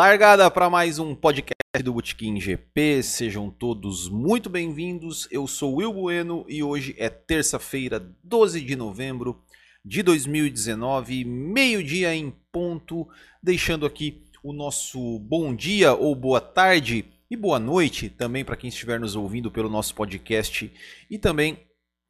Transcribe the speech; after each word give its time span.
Largada 0.00 0.50
para 0.50 0.70
mais 0.70 0.98
um 0.98 1.14
podcast 1.14 1.52
do 1.84 1.92
Botequim 1.92 2.40
GP, 2.40 3.02
sejam 3.02 3.50
todos 3.50 4.08
muito 4.08 4.48
bem-vindos. 4.48 5.28
Eu 5.30 5.46
sou 5.46 5.74
Will 5.74 5.92
Bueno 5.92 6.46
e 6.48 6.62
hoje 6.62 6.94
é 6.96 7.10
terça-feira, 7.10 8.00
12 8.24 8.62
de 8.62 8.74
novembro 8.74 9.42
de 9.84 10.02
2019, 10.02 11.26
meio-dia 11.26 12.14
em 12.14 12.34
ponto, 12.50 13.06
deixando 13.42 13.84
aqui 13.84 14.24
o 14.42 14.54
nosso 14.54 15.18
bom 15.18 15.54
dia 15.54 15.92
ou 15.92 16.14
boa 16.14 16.40
tarde 16.40 17.04
e 17.30 17.36
boa 17.36 17.58
noite 17.58 18.08
também 18.08 18.42
para 18.42 18.56
quem 18.56 18.68
estiver 18.68 18.98
nos 18.98 19.14
ouvindo 19.14 19.50
pelo 19.50 19.68
nosso 19.68 19.94
podcast 19.94 20.72
e 21.10 21.18
também 21.18 21.58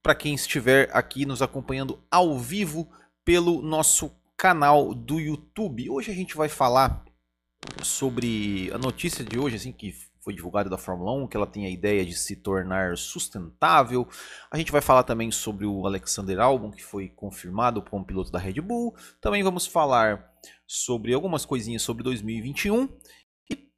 para 0.01 0.15
quem 0.15 0.33
estiver 0.33 0.89
aqui 0.93 1.27
nos 1.27 1.43
acompanhando 1.43 1.99
ao 2.09 2.39
vivo 2.39 2.89
pelo 3.25 3.61
nosso 3.61 4.13
canal 4.37 4.95
do 4.95 5.19
YouTube. 5.19 5.91
Hoje 5.91 6.13
a 6.13 6.15
gente 6.15 6.37
vai 6.37 6.49
falar 6.49 7.10
sobre 7.83 8.71
a 8.73 8.79
notícia 8.79 9.25
de 9.25 9.39
hoje, 9.39 9.57
assim, 9.57 9.73
que 9.73 9.95
foi 10.21 10.35
divulgada 10.35 10.69
da 10.69 10.77
Fórmula 10.77 11.13
1, 11.13 11.29
que 11.29 11.37
ela 11.37 11.47
tem 11.47 11.67
a 11.67 11.71
ideia 11.71 12.05
de 12.05 12.15
se 12.15 12.37
tornar 12.37 12.97
sustentável. 12.97 14.07
A 14.51 14.59
gente 14.59 14.71
vai 14.71 14.81
falar 14.81 15.03
também 15.03 15.31
sobre 15.31 15.67
o 15.67 15.87
Alexander 15.87 16.39
Albon, 16.41 16.71
que 16.71 16.85
foi 16.85 17.09
confirmado 17.09 17.83
como 17.83 18.05
piloto 18.05 18.31
da 18.31 18.39
Red 18.39 18.61
Bull. 18.61 18.95
Também 19.21 19.43
vamos 19.43 19.67
falar 19.67 20.31
sobre 20.67 21.15
algumas 21.15 21.45
coisinhas 21.45 21.83
sobre 21.83 22.03
2021 22.03 22.89
e 23.51 23.69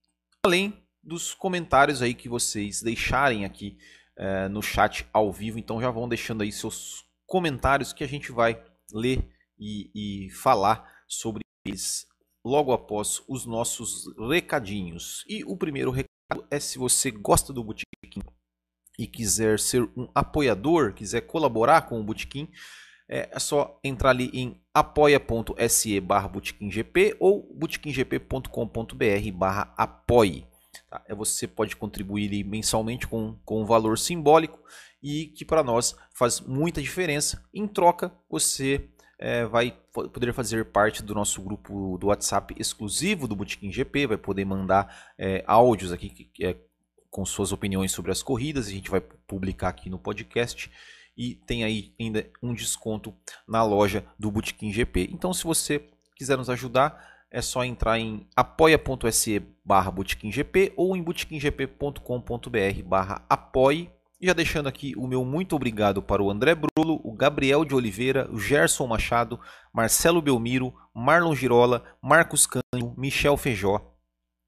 além 0.44 0.74
dos 1.02 1.32
comentários 1.32 2.02
aí 2.02 2.14
que 2.14 2.28
vocês 2.28 2.82
deixarem 2.82 3.44
aqui 3.44 3.78
é, 4.16 4.48
no 4.48 4.62
chat 4.62 5.06
ao 5.12 5.32
vivo. 5.32 5.58
Então 5.58 5.80
já 5.80 5.90
vão 5.90 6.08
deixando 6.08 6.42
aí 6.42 6.50
seus 6.50 7.04
comentários 7.24 7.92
que 7.92 8.04
a 8.04 8.08
gente 8.08 8.32
vai 8.32 8.62
ler 8.92 9.28
e, 9.58 10.26
e 10.26 10.30
falar 10.30 10.86
sobre 11.06 11.42
eles 11.64 12.06
logo 12.44 12.72
após 12.72 13.22
os 13.28 13.46
nossos 13.46 14.04
recadinhos. 14.28 15.24
E 15.28 15.44
o 15.44 15.56
primeiro 15.56 15.90
recado 15.90 16.46
é 16.50 16.58
se 16.58 16.78
você 16.78 17.10
gosta 17.10 17.52
do 17.52 17.62
Botequim 17.62 18.22
e 18.98 19.06
quiser 19.06 19.58
ser 19.58 19.82
um 19.96 20.08
apoiador, 20.14 20.92
quiser 20.92 21.22
colaborar 21.22 21.82
com 21.82 22.00
o 22.00 22.04
Botequim, 22.04 22.48
é 23.08 23.38
só 23.38 23.78
entrar 23.84 24.10
ali 24.10 24.30
em 24.32 24.60
apoia.se 24.72 26.00
barra 26.00 26.30
ou 27.20 27.54
botequimgp.com.br 27.54 29.32
barra 29.34 29.74
apoie. 29.76 30.46
Tá? 30.88 31.02
É, 31.06 31.14
você 31.14 31.46
pode 31.46 31.76
contribuir 31.76 32.44
mensalmente 32.44 33.06
com, 33.06 33.38
com 33.44 33.62
um 33.62 33.66
valor 33.66 33.98
simbólico 33.98 34.58
e 35.02 35.26
que 35.26 35.44
para 35.44 35.62
nós 35.62 35.94
faz 36.14 36.40
muita 36.40 36.80
diferença. 36.80 37.44
Em 37.52 37.66
troca, 37.66 38.12
você 38.30 38.90
é, 39.22 39.46
vai 39.46 39.72
poder 39.92 40.32
fazer 40.32 40.64
parte 40.64 41.00
do 41.00 41.14
nosso 41.14 41.40
grupo 41.40 41.96
do 41.96 42.08
WhatsApp 42.08 42.56
exclusivo 42.58 43.28
do 43.28 43.36
Botequim 43.36 43.70
GP, 43.70 44.08
vai 44.08 44.16
poder 44.16 44.44
mandar 44.44 45.12
é, 45.16 45.44
áudios 45.46 45.92
aqui 45.92 46.08
que, 46.08 46.44
é, 46.44 46.56
com 47.08 47.24
suas 47.24 47.52
opiniões 47.52 47.92
sobre 47.92 48.10
as 48.10 48.20
corridas, 48.20 48.66
a 48.66 48.70
gente 48.70 48.90
vai 48.90 49.00
publicar 49.00 49.68
aqui 49.68 49.88
no 49.88 49.96
podcast 49.96 50.68
e 51.16 51.36
tem 51.46 51.62
aí 51.62 51.94
ainda 52.00 52.28
um 52.42 52.52
desconto 52.52 53.14
na 53.46 53.62
loja 53.62 54.04
do 54.18 54.28
Botequim 54.28 54.72
GP. 54.72 55.10
Então, 55.12 55.32
se 55.32 55.44
você 55.44 55.88
quiser 56.16 56.36
nos 56.36 56.50
ajudar, 56.50 57.00
é 57.30 57.40
só 57.40 57.64
entrar 57.64 58.00
em 58.00 58.26
apoia.se 58.34 59.40
barra 59.64 59.94
ou 60.76 60.96
em 60.96 61.02
botequimgp.com.br 61.02 62.82
barra 62.84 63.24
apoie. 63.28 63.88
Já 64.24 64.32
deixando 64.32 64.68
aqui 64.68 64.94
o 64.96 65.08
meu 65.08 65.24
muito 65.24 65.56
obrigado 65.56 66.00
para 66.00 66.22
o 66.22 66.30
André 66.30 66.54
Brulo, 66.54 67.00
o 67.02 67.12
Gabriel 67.12 67.64
de 67.64 67.74
Oliveira, 67.74 68.30
o 68.30 68.38
Gerson 68.38 68.86
Machado, 68.86 69.40
Marcelo 69.74 70.22
Belmiro, 70.22 70.72
Marlon 70.94 71.34
Girola, 71.34 71.82
Marcos 72.00 72.46
Canho, 72.46 72.94
Michel 72.96 73.36
Feijó 73.36 73.96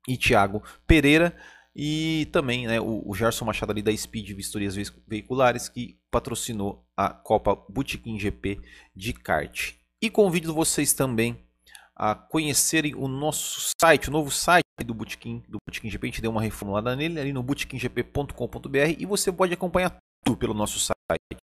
e 0.07 0.17
Thiago 0.17 0.63
Pereira. 0.87 1.37
E 1.75 2.29
também 2.31 2.69
né, 2.69 2.81
o, 2.81 3.03
o 3.05 3.15
Gerson 3.17 3.45
Machado 3.45 3.73
ali 3.73 3.83
da 3.83 3.95
Speed 3.97 4.31
Vistorias 4.31 4.77
Veiculares, 5.09 5.69
que 5.69 5.99
patrocinou 6.09 6.87
a 6.97 7.09
Copa 7.09 7.57
Botequim 7.69 8.17
GP 8.17 8.61
de 8.95 9.13
kart. 9.13 9.73
E 10.01 10.09
convido 10.09 10.55
vocês 10.55 10.93
também 10.93 11.45
a 11.97 12.15
conhecerem 12.15 12.95
o 12.95 13.07
nosso 13.07 13.73
site, 13.81 14.09
o 14.09 14.13
novo 14.13 14.31
site 14.31 14.65
do 14.85 14.93
Bootkin, 14.93 15.43
do 15.49 15.59
Bootkin 15.67 15.89
GP. 15.89 16.07
A 16.07 16.11
gente 16.11 16.23
deu 16.23 16.31
uma 16.31 16.43
reformulada 16.43 16.97
nele 16.97 17.21
ali 17.21 17.33
no 17.33 17.43
bootkinGP.com.br 17.43 18.97
e 18.99 19.07
você 19.07 19.31
pode 19.31 19.55
acompanhar 19.55 19.97
tudo 20.25 20.37
pelo 20.37 20.55
nosso 20.55 20.79
site, 20.81 20.95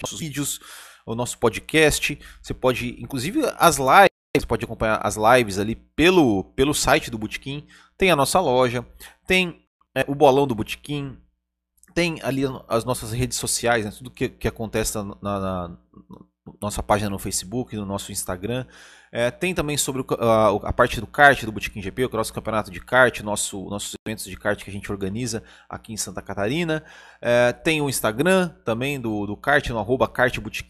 nossos 0.02 0.20
vídeos, 0.20 0.60
o 1.06 1.14
nosso 1.14 1.38
podcast. 1.38 2.20
Você 2.42 2.54
pode, 2.54 3.02
inclusive, 3.02 3.42
as 3.58 3.78
lives, 3.78 4.10
você 4.36 4.46
pode 4.48 4.66
acompanhar 4.66 5.00
as 5.06 5.16
lives 5.16 5.60
ali 5.60 5.76
pelo, 5.76 6.46
pelo 6.56 6.74
site 6.74 7.12
do 7.12 7.18
Bootkin. 7.18 7.68
Tem 7.98 8.10
a 8.10 8.16
nossa 8.16 8.40
loja, 8.40 8.86
tem 9.28 9.64
é, 9.96 10.06
o 10.08 10.16
bolão 10.16 10.48
do 10.48 10.56
Bootkin, 10.56 11.18
tem 11.94 12.20
ali 12.24 12.44
as 12.68 12.86
nossas 12.86 13.12
redes 13.12 13.38
sociais, 13.38 13.86
né, 13.86 13.92
tudo 13.92 14.10
que, 14.10 14.30
que 14.30 14.48
acontece 14.48 14.98
na, 14.98 15.16
na, 15.22 15.78
nossa 16.62 16.82
página 16.82 17.10
no 17.10 17.20
Facebook, 17.20 17.76
no 17.76 17.86
nosso 17.86 18.12
Instagram. 18.12 18.66
É, 19.12 19.30
tem 19.30 19.54
também 19.54 19.78
sobre 19.78 20.02
o, 20.02 20.06
a, 20.20 20.70
a, 20.70 20.74
parte 20.74 21.00
do 21.02 21.06
kart 21.06 21.44
do 21.44 21.52
Botequim 21.52 21.82
GP, 21.82 22.06
o 22.06 22.10
nosso 22.10 22.34
campeonato 22.34 22.72
de 22.72 22.80
kart, 22.80 23.20
nosso, 23.22 23.70
nossos 23.70 23.94
eventos 24.06 24.26
de 24.26 24.38
kart 24.38 24.64
que 24.64 24.70
a 24.70 24.74
gente 24.74 24.90
organiza 24.92 25.44
aqui 25.70 25.92
em 25.92 25.98
Santa 25.98 26.22
Catarina. 26.22 26.84
É, 27.22 27.52
tem 27.52 27.82
o 27.82 27.90
Instagram 27.90 28.50
também 28.64 29.00
do, 29.00 29.26
do 29.26 29.36
kart, 29.36 29.68
no 29.70 29.80
arroba 29.80 30.12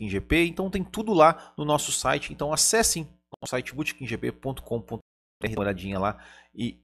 GP. 0.02 0.46
Então 0.48 0.70
tem 0.70 0.84
tudo 0.84 1.14
lá 1.14 1.54
no 1.58 1.64
nosso 1.64 1.92
site. 1.92 2.34
Então 2.34 2.52
acessem 2.52 3.08
o 3.40 3.48
site 3.48 3.76
botequimgp.com.br, 3.76 5.00
uma 5.44 5.60
olhadinha 5.60 6.00
lá 6.00 6.18
e, 6.54 6.80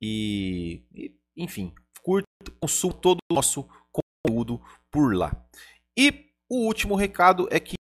e, 0.00 0.82
e 0.94 1.14
enfim, 1.36 1.72
curta, 2.02 2.26
consuma 2.60 2.92
todo 2.94 3.18
o 3.30 3.34
nosso 3.34 3.66
conteúdo 3.90 4.60
por 4.90 5.14
lá. 5.14 5.32
E 5.96 6.30
o 6.48 6.66
último 6.66 6.94
recado 6.94 7.48
é 7.50 7.60
que 7.60 7.79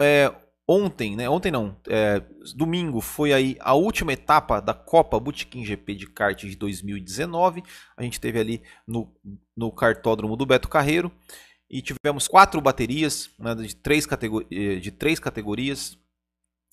é, 0.00 0.32
ontem, 0.68 1.14
né? 1.14 1.28
Ontem 1.28 1.50
não, 1.50 1.76
é, 1.88 2.22
domingo 2.54 3.00
foi 3.00 3.32
aí 3.32 3.56
a 3.60 3.74
última 3.74 4.12
etapa 4.12 4.60
da 4.60 4.74
Copa 4.74 5.18
Botequim 5.20 5.64
GP 5.64 5.94
de 5.94 6.06
kart 6.06 6.40
de 6.44 6.56
2019. 6.56 7.62
A 7.96 8.02
gente 8.02 8.20
teve 8.20 8.38
ali 8.38 8.62
no, 8.86 9.12
no 9.56 9.70
cartódromo 9.70 10.36
do 10.36 10.46
Beto 10.46 10.68
Carreiro 10.68 11.12
e 11.70 11.82
tivemos 11.82 12.28
quatro 12.28 12.60
baterias 12.60 13.30
né, 13.38 13.54
de, 13.54 13.74
três 13.76 14.06
eh, 14.50 14.76
de 14.76 14.90
três 14.90 15.18
categorias. 15.18 15.98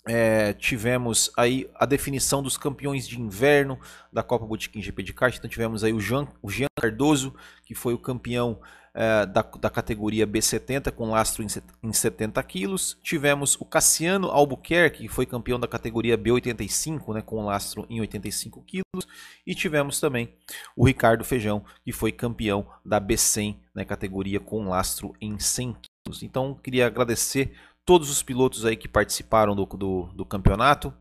É, 0.06 0.52
tivemos 0.54 1.32
aí 1.38 1.70
a 1.76 1.86
definição 1.86 2.44
dos 2.44 2.58
campeões 2.58 3.08
de 3.08 3.22
inverno 3.22 3.80
da 4.12 4.22
Copa 4.22 4.46
Botequim 4.46 4.82
GP 4.82 5.02
de 5.04 5.14
kart. 5.14 5.36
Então 5.38 5.50
tivemos 5.50 5.84
aí 5.84 5.94
o 5.94 6.00
Jean, 6.00 6.28
o 6.42 6.50
Jean 6.50 6.68
Cardoso, 6.78 7.34
que 7.64 7.74
foi 7.74 7.94
o 7.94 8.00
campeão 8.00 8.60
é, 8.96 9.26
da, 9.26 9.42
da 9.42 9.70
categoria 9.70 10.28
B70 10.28 10.92
com 10.92 11.10
lastro 11.10 11.44
em, 11.44 11.48
em 11.82 11.92
70 11.92 12.42
quilos. 12.44 12.96
Tivemos 13.02 13.56
o 13.60 13.66
Cassiano 13.66 14.28
Albuquerque, 14.28 15.04
que 15.04 15.08
foi 15.08 15.26
campeão 15.26 15.60
da 15.60 15.68
categoria 15.68 16.18
B85 16.18 17.14
né, 17.14 17.22
com 17.22 17.44
lastro 17.46 17.88
em 17.90 18.00
85 18.00 18.62
quilos. 18.62 19.08
E 19.46 19.56
tivemos 19.56 20.00
também 20.00 20.34
o 20.76 20.86
Ricardo 20.86 21.24
Feijão, 21.24 21.66
que 21.84 21.92
foi 21.92 22.12
campeão 22.12 22.68
da 22.86 23.02
B100 23.02 23.58
né, 23.74 23.84
categoria 23.84 24.40
com 24.40 24.70
lastro 24.70 25.14
em 25.20 25.40
100 25.40 25.76
quilos. 26.06 26.22
Então 26.22 26.54
queria 26.54 26.86
agradecer 26.86 27.54
todos 27.84 28.10
os 28.10 28.22
pilotos 28.22 28.64
aí 28.66 28.78
que 28.78 28.88
participaram 28.88 29.56
do, 29.56 29.66
do, 29.66 30.04
do 30.14 30.26
campeonato 30.26 30.94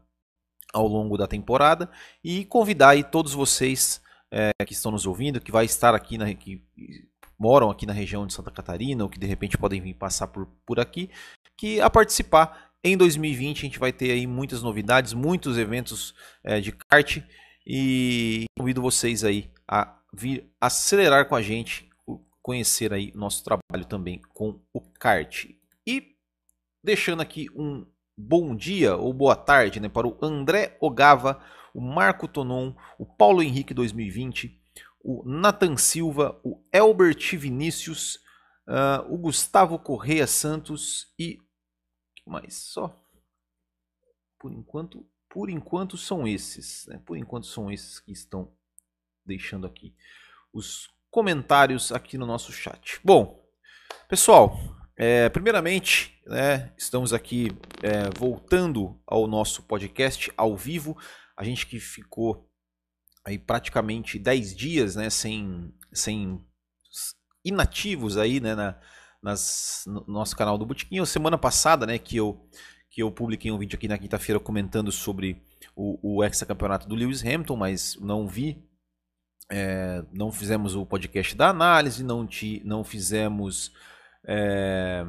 ao 0.73 0.87
longo 0.87 1.19
da 1.19 1.27
temporada 1.27 1.91
e 2.25 2.47
convidar 2.47 2.91
aí 2.91 3.05
todos 3.05 3.35
vocês 3.35 4.01
é, 4.31 4.51
que 4.65 4.73
estão 4.73 4.91
nos 4.91 5.07
ouvindo, 5.07 5.41
que 5.41 5.53
vai 5.53 5.67
estar 5.67 5.95
aqui 5.95 6.17
na 6.17 6.33
que 6.35 6.63
moram 7.43 7.71
aqui 7.71 7.85
na 7.85 7.93
região 7.93 8.25
de 8.25 8.33
Santa 8.33 8.53
Catarina 8.53 9.03
ou 9.03 9.11
que 9.11 9.19
de 9.19 9.27
repente 9.27 9.59
podem 9.59 9.81
vir 9.81 9.95
passar 9.95 10.29
por, 10.29 10.47
por 10.65 10.79
aqui, 10.79 11.11
que 11.59 11.81
a 11.81 11.91
participar 11.91 12.71
em 12.85 12.97
2020 12.97 13.59
a 13.59 13.63
gente 13.63 13.79
vai 13.81 13.93
ter 13.93 14.13
aí 14.13 14.29
muitas 14.29 14.63
novidades, 14.63 15.13
muitos 15.13 15.59
eventos 15.59 16.15
é, 16.45 16.61
de 16.61 16.71
kart 16.71 17.19
e 17.67 18.45
convido 18.57 18.81
vocês 18.81 19.25
aí 19.25 19.51
a 19.67 19.99
vir 20.15 20.49
acelerar 20.61 21.29
com 21.29 21.35
a 21.35 21.43
gente, 21.43 21.91
conhecer 22.41 22.93
aí 22.93 23.13
nosso 23.13 23.43
trabalho 23.43 23.89
também 23.89 24.21
com 24.33 24.61
o 24.73 24.81
kart. 24.81 25.47
E 25.85 26.15
deixando 26.85 27.23
aqui 27.23 27.49
um 27.57 27.85
bom 28.17 28.55
dia 28.55 28.95
ou 28.97 29.13
boa 29.13 29.35
tarde 29.35 29.81
né, 29.81 29.89
para 29.89 30.07
o 30.07 30.17
André 30.23 30.77
Ogava, 30.81 31.41
o 31.75 31.81
Marco 31.81 32.29
Tonon, 32.29 32.73
o 32.99 33.05
Paulo 33.05 33.43
Henrique 33.43 33.75
2020, 33.75 34.62
o 35.03 35.23
Nathan 35.25 35.77
Silva, 35.77 36.41
o 36.45 36.63
Elbert 36.73 37.37
Vinícius, 37.37 38.17
uh, 38.69 39.13
o 39.13 39.19
Gustavo 39.19 39.79
Correia 39.79 40.27
Santos 40.27 41.13
e 41.19 41.39
que 42.15 42.31
mais? 42.31 42.55
Só 42.55 42.99
por 44.39 44.53
enquanto, 44.53 45.07
por 45.29 45.49
enquanto 45.49 45.97
são 45.97 46.27
esses, 46.27 46.87
né? 46.89 47.01
Por 47.07 47.17
enquanto 47.17 47.47
são 47.47 47.71
esses 47.71 48.01
que 48.01 48.11
estão 48.11 48.53
deixando 49.25 49.67
aqui 49.67 49.95
os 50.53 50.91
comentários 51.11 51.93
aqui 51.93 52.19
no 52.19 52.27
nosso 52.27 52.53
chat. 52.53 53.01
Bom, 53.05 53.41
pessoal, 54.09 54.59
é, 54.97 55.29
primeiramente, 55.29 56.21
né, 56.27 56.75
estamos 56.77 57.13
aqui 57.13 57.51
é, 57.83 58.11
voltando 58.19 59.01
ao 59.07 59.27
nosso 59.27 59.63
podcast 59.63 60.33
ao 60.37 60.57
vivo. 60.57 60.97
A 61.37 61.45
gente 61.45 61.67
que 61.67 61.79
ficou 61.79 62.52
aí 63.25 63.39
praticamente 63.39 64.19
10 64.19 64.55
dias, 64.55 64.97
né, 64.97 65.09
sem, 65.11 65.73
sem 65.93 66.41
inativos 67.45 68.17
aí, 68.19 68.41
né, 68.41 68.55
na, 68.55 68.79
nas, 69.23 69.85
no 69.87 70.05
nosso 70.07 70.37
canal 70.37 70.59
do 70.59 70.67
Botiquinho. 70.67 71.07
Semana 71.07 71.39
passada, 71.39 71.87
né, 71.87 71.99
que 71.99 72.17
eu, 72.17 72.49
que 72.91 73.03
eu 73.03 73.11
publiquei 73.11 73.51
um 73.51 73.59
vídeo 73.59 73.77
aqui 73.77 73.89
na 73.89 73.99
quinta-feira 73.99 74.41
comentando 74.41 74.91
sobre 74.91 75.43
o, 75.77 76.17
o 76.17 76.25
hexacampeonato 76.25 76.89
do 76.89 76.95
Lewis 76.95 77.23
Hamilton, 77.25 77.57
mas 77.57 77.97
não 78.01 78.27
vi, 78.27 78.63
é, 79.51 80.05
não 80.13 80.33
fizemos 80.33 80.75
o 80.75 80.87
podcast 80.87 81.37
da 81.37 81.49
análise, 81.49 82.03
não, 82.03 82.27
ti, 82.27 82.61
não 82.65 82.83
fizemos... 82.83 83.73
É, 84.25 85.05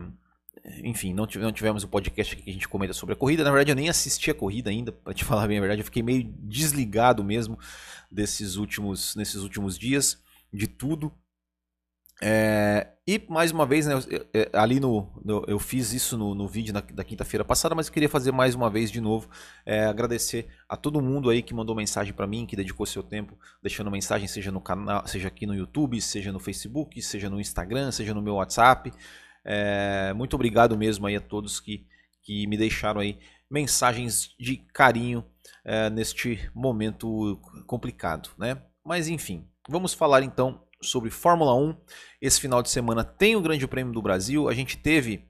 enfim, 0.81 1.13
não 1.13 1.27
tivemos 1.27 1.83
o 1.83 1.88
podcast 1.88 2.33
aqui 2.33 2.44
que 2.44 2.50
a 2.50 2.54
gente 2.54 2.69
comenta 2.69 2.94
sobre 2.94 3.13
a 3.13 3.15
corrida. 3.18 3.44
Na 3.44 3.51
verdade, 3.51 3.71
eu 3.71 3.75
nem 3.75 3.89
assisti 3.89 4.31
a 4.31 4.33
corrida 4.33 4.69
ainda, 4.69 4.92
para 4.92 5.13
te 5.13 5.24
falar 5.25 5.48
bem 5.48 5.57
a 5.57 5.62
verdade. 5.62 5.81
Eu 5.81 5.86
fiquei 5.86 6.01
meio 6.01 6.24
desligado 6.24 7.24
mesmo 7.24 7.60
desses 8.10 8.56
últimos, 8.56 9.15
nesses 9.15 9.42
últimos 9.42 9.77
dias, 9.77 10.21
de 10.51 10.68
tudo. 10.68 11.12
É, 12.21 12.88
e 13.06 13.21
mais 13.27 13.51
uma 13.51 13.65
vez, 13.65 13.86
né, 13.86 13.95
ali 14.54 14.80
no, 14.80 15.12
no, 15.25 15.44
eu 15.45 15.60
fiz 15.60 15.92
isso 15.92 16.18
no, 16.18 16.33
no 16.33 16.48
vídeo 16.48 16.74
na, 16.74 16.80
da 16.80 17.04
quinta-feira 17.04 17.44
passada, 17.44 17.75
mas 17.75 17.89
queria 17.89 18.07
fazer 18.07 18.31
mais 18.31 18.56
uma 18.56 18.69
vez 18.69 18.89
de 18.89 19.01
novo, 19.01 19.27
é, 19.65 19.83
agradecer 19.83 20.48
a 20.69 20.77
todo 20.77 21.01
mundo 21.01 21.30
aí 21.30 21.42
que 21.42 21.54
mandou 21.54 21.75
mensagem 21.75 22.13
para 22.13 22.25
mim, 22.25 22.45
que 22.45 22.56
dedicou 22.56 22.86
seu 22.86 23.04
tempo 23.04 23.38
deixando 23.62 23.92
mensagem, 23.92 24.25
seja 24.25 24.51
no 24.51 24.62
canal, 24.62 25.06
seja 25.06 25.27
aqui 25.27 25.45
no 25.45 25.54
YouTube, 25.54 26.00
seja 26.00 26.31
no 26.31 26.39
Facebook, 26.39 27.01
seja 27.01 27.30
no 27.30 27.42
Instagram, 27.42 27.92
seja 27.92 28.13
no 28.13 28.21
meu 28.21 28.36
WhatsApp. 28.36 28.94
É, 29.45 30.13
muito 30.13 30.36
obrigado 30.36 30.78
mesmo 30.78 31.06
aí 31.06 31.16
a 31.16 31.22
todos 31.22 31.60
que, 31.60 31.86
que 32.22 32.48
me 32.48 32.57
deixaram 32.57 33.01
aí 33.01 33.19
mensagens 33.50 34.34
de 34.40 34.57
carinho 34.57 35.25
é, 35.63 35.90
neste 35.90 36.50
momento 36.54 37.40
complicado, 37.68 38.30
né? 38.38 38.62
Mas 38.84 39.07
enfim, 39.07 39.48
vamos 39.69 39.94
falar 39.94 40.24
então 40.24 40.63
sobre 40.81 41.10
Fórmula 41.10 41.56
1. 41.56 41.75
Esse 42.22 42.42
final 42.42 42.62
de 42.62 42.69
semana 42.69 43.04
tem 43.04 43.36
o 43.36 43.42
Grande 43.42 43.68
Prêmio 43.68 43.94
do 43.94 44.01
Brasil. 44.01 44.50
A 44.50 44.54
gente 44.54 44.78
teve 44.78 45.28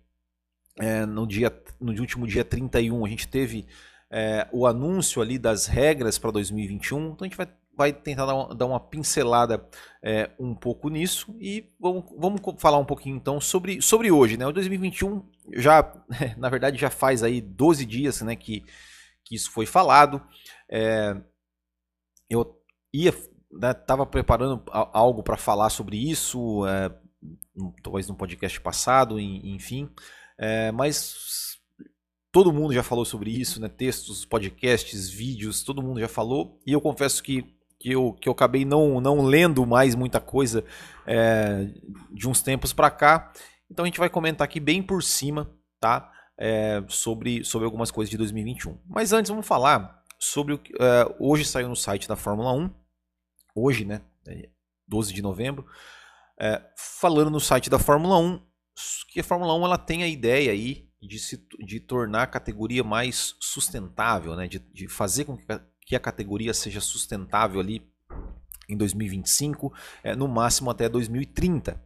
é, 0.79 1.05
no 1.05 1.27
dia 1.27 1.51
no 1.79 1.91
último 1.99 2.25
dia 2.25 2.43
31, 2.43 3.05
a 3.05 3.09
gente 3.09 3.27
teve 3.27 3.67
é, 4.09 4.47
o 4.51 4.65
anúncio 4.65 5.21
ali 5.21 5.37
das 5.37 5.65
regras 5.65 6.17
para 6.17 6.31
2021. 6.31 7.11
Então 7.11 7.17
a 7.21 7.23
gente 7.25 7.37
vai, 7.37 7.47
vai 7.75 7.91
tentar 7.91 8.25
dar 8.25 8.35
uma, 8.35 8.55
dar 8.55 8.65
uma 8.65 8.79
pincelada 8.79 9.67
é, 10.03 10.29
um 10.39 10.53
pouco 10.53 10.89
nisso 10.89 11.35
e 11.39 11.71
vamos, 11.79 12.05
vamos 12.17 12.41
falar 12.57 12.77
um 12.77 12.85
pouquinho 12.85 13.15
então 13.15 13.41
sobre, 13.41 13.81
sobre 13.81 14.11
hoje. 14.11 14.37
Né? 14.37 14.45
O 14.45 14.51
2021 14.51 15.23
já, 15.53 15.93
na 16.37 16.49
verdade, 16.49 16.79
já 16.79 16.89
faz 16.89 17.23
aí 17.23 17.41
12 17.41 17.85
dias 17.85 18.21
né, 18.21 18.35
que, 18.35 18.63
que 19.23 19.35
isso 19.35 19.51
foi 19.51 19.65
falado. 19.65 20.21
É, 20.69 21.15
eu 22.29 22.59
ia 22.93 23.13
estava 23.55 24.03
né, 24.03 24.11
preparando 24.11 24.63
algo 24.71 25.21
para 25.21 25.37
falar 25.37 25.69
sobre 25.69 25.97
isso, 25.97 26.65
é, 26.65 26.91
talvez 27.83 28.07
no 28.07 28.15
podcast 28.15 28.59
passado, 28.59 29.19
enfim, 29.19 29.89
é, 30.37 30.71
mas 30.71 31.59
todo 32.31 32.51
mundo 32.51 32.73
já 32.73 32.81
falou 32.81 33.05
sobre 33.05 33.29
isso, 33.29 33.61
né? 33.61 33.69
Textos, 33.69 34.25
podcasts, 34.25 35.09
vídeos, 35.09 35.63
todo 35.63 35.83
mundo 35.83 35.99
já 35.99 36.07
falou, 36.07 36.59
e 36.65 36.71
eu 36.71 36.81
confesso 36.81 37.21
que, 37.21 37.45
que, 37.83 37.91
eu, 37.91 38.13
que 38.13 38.29
eu 38.29 38.31
acabei 38.31 38.63
não, 38.63 39.01
não 39.01 39.25
lendo 39.25 39.65
mais 39.65 39.93
muita 39.93 40.21
coisa 40.21 40.63
é, 41.05 41.67
de 42.09 42.29
uns 42.29 42.41
tempos 42.41 42.71
para 42.71 42.89
cá, 42.89 43.33
então 43.69 43.83
a 43.83 43.87
gente 43.87 43.99
vai 43.99 44.09
comentar 44.09 44.45
aqui 44.45 44.57
bem 44.57 44.81
por 44.81 45.03
cima, 45.03 45.53
tá? 45.81 46.09
É, 46.37 46.81
sobre, 46.87 47.43
sobre 47.43 47.65
algumas 47.65 47.91
coisas 47.91 48.09
de 48.09 48.17
2021. 48.17 48.79
Mas 48.87 49.11
antes 49.11 49.29
vamos 49.29 49.45
falar 49.45 50.01
sobre 50.17 50.53
o 50.53 50.57
que 50.57 50.71
é, 50.79 51.15
hoje 51.19 51.43
saiu 51.43 51.67
no 51.67 51.75
site 51.75 52.07
da 52.07 52.15
Fórmula 52.15 52.53
1 52.53 52.73
hoje, 53.53 53.83
né, 53.83 54.01
12 54.87 55.11
é, 55.11 55.15
de 55.15 55.21
novembro, 55.21 55.65
é, 56.39 56.63
falando 56.77 57.29
no 57.29 57.39
site 57.41 57.69
da 57.69 57.77
Fórmula 57.77 58.17
1, 58.17 58.41
que 59.09 59.19
a 59.19 59.23
Fórmula 59.23 59.53
1 59.55 59.65
ela 59.65 59.77
tem 59.77 60.03
a 60.03 60.07
ideia 60.07 60.53
aí 60.53 60.89
de, 61.01 61.19
se, 61.19 61.45
de 61.59 61.81
tornar 61.81 62.23
a 62.23 62.27
categoria 62.27 62.83
mais 62.83 63.35
sustentável, 63.41 64.37
né, 64.37 64.47
de, 64.47 64.59
de 64.59 64.87
fazer 64.87 65.25
com 65.25 65.35
que 65.35 65.51
a, 65.51 65.61
que 65.93 65.97
a 65.97 65.99
categoria 65.99 66.53
seja 66.53 66.81
sustentável 66.81 67.59
ali 67.59 67.87
em 68.67 68.75
2025, 68.75 69.71
é, 70.03 70.15
no 70.15 70.27
máximo 70.27 70.71
até 70.71 70.89
2030. 70.89 71.79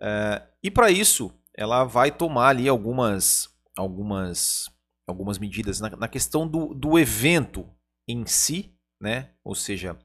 É, 0.00 0.42
e 0.60 0.70
para 0.70 0.90
isso, 0.90 1.32
ela 1.54 1.84
vai 1.84 2.10
tomar 2.10 2.48
ali 2.48 2.68
algumas, 2.68 3.48
algumas, 3.76 4.68
algumas 5.06 5.38
medidas 5.38 5.78
na, 5.78 5.90
na 5.90 6.08
questão 6.08 6.48
do, 6.48 6.74
do 6.74 6.98
evento 6.98 7.68
em 8.08 8.26
si, 8.26 8.74
né? 9.00 9.30
Ou 9.44 9.54
seja, 9.54 9.96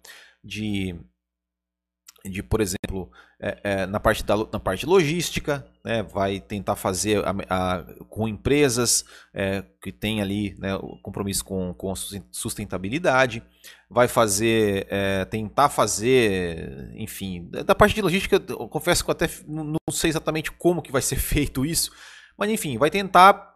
de, 0.43 0.95
de 2.25 2.41
por 2.41 2.61
exemplo, 2.61 3.11
é, 3.39 3.59
é, 3.63 3.85
na, 3.85 3.99
parte 3.99 4.23
da, 4.23 4.37
na 4.37 4.59
parte 4.59 4.85
logística, 4.85 5.65
né, 5.83 6.03
vai 6.03 6.39
tentar 6.39 6.77
fazer 6.77 7.21
a, 7.25 7.35
a, 7.49 7.83
com 8.07 8.27
empresas 8.27 9.03
é, 9.33 9.63
que 9.81 9.91
tem 9.91 10.21
ali 10.21 10.55
né, 10.57 10.73
o 10.75 10.97
compromisso 11.01 11.43
com, 11.43 11.73
com 11.73 11.91
a 11.91 11.95
sustentabilidade, 12.31 13.43
vai 13.89 14.07
fazer, 14.07 14.87
é, 14.89 15.25
tentar 15.25 15.67
fazer, 15.67 16.91
enfim, 16.95 17.49
da 17.49 17.75
parte 17.75 17.93
de 17.93 18.01
logística, 18.01 18.41
eu 18.47 18.69
confesso 18.69 19.03
que 19.03 19.09
eu 19.09 19.13
até 19.13 19.29
não 19.45 19.75
sei 19.91 20.09
exatamente 20.09 20.49
como 20.51 20.81
que 20.81 20.91
vai 20.91 21.01
ser 21.01 21.17
feito 21.19 21.65
isso, 21.65 21.91
mas 22.37 22.49
enfim, 22.49 22.77
vai 22.77 22.89
tentar 22.89 23.53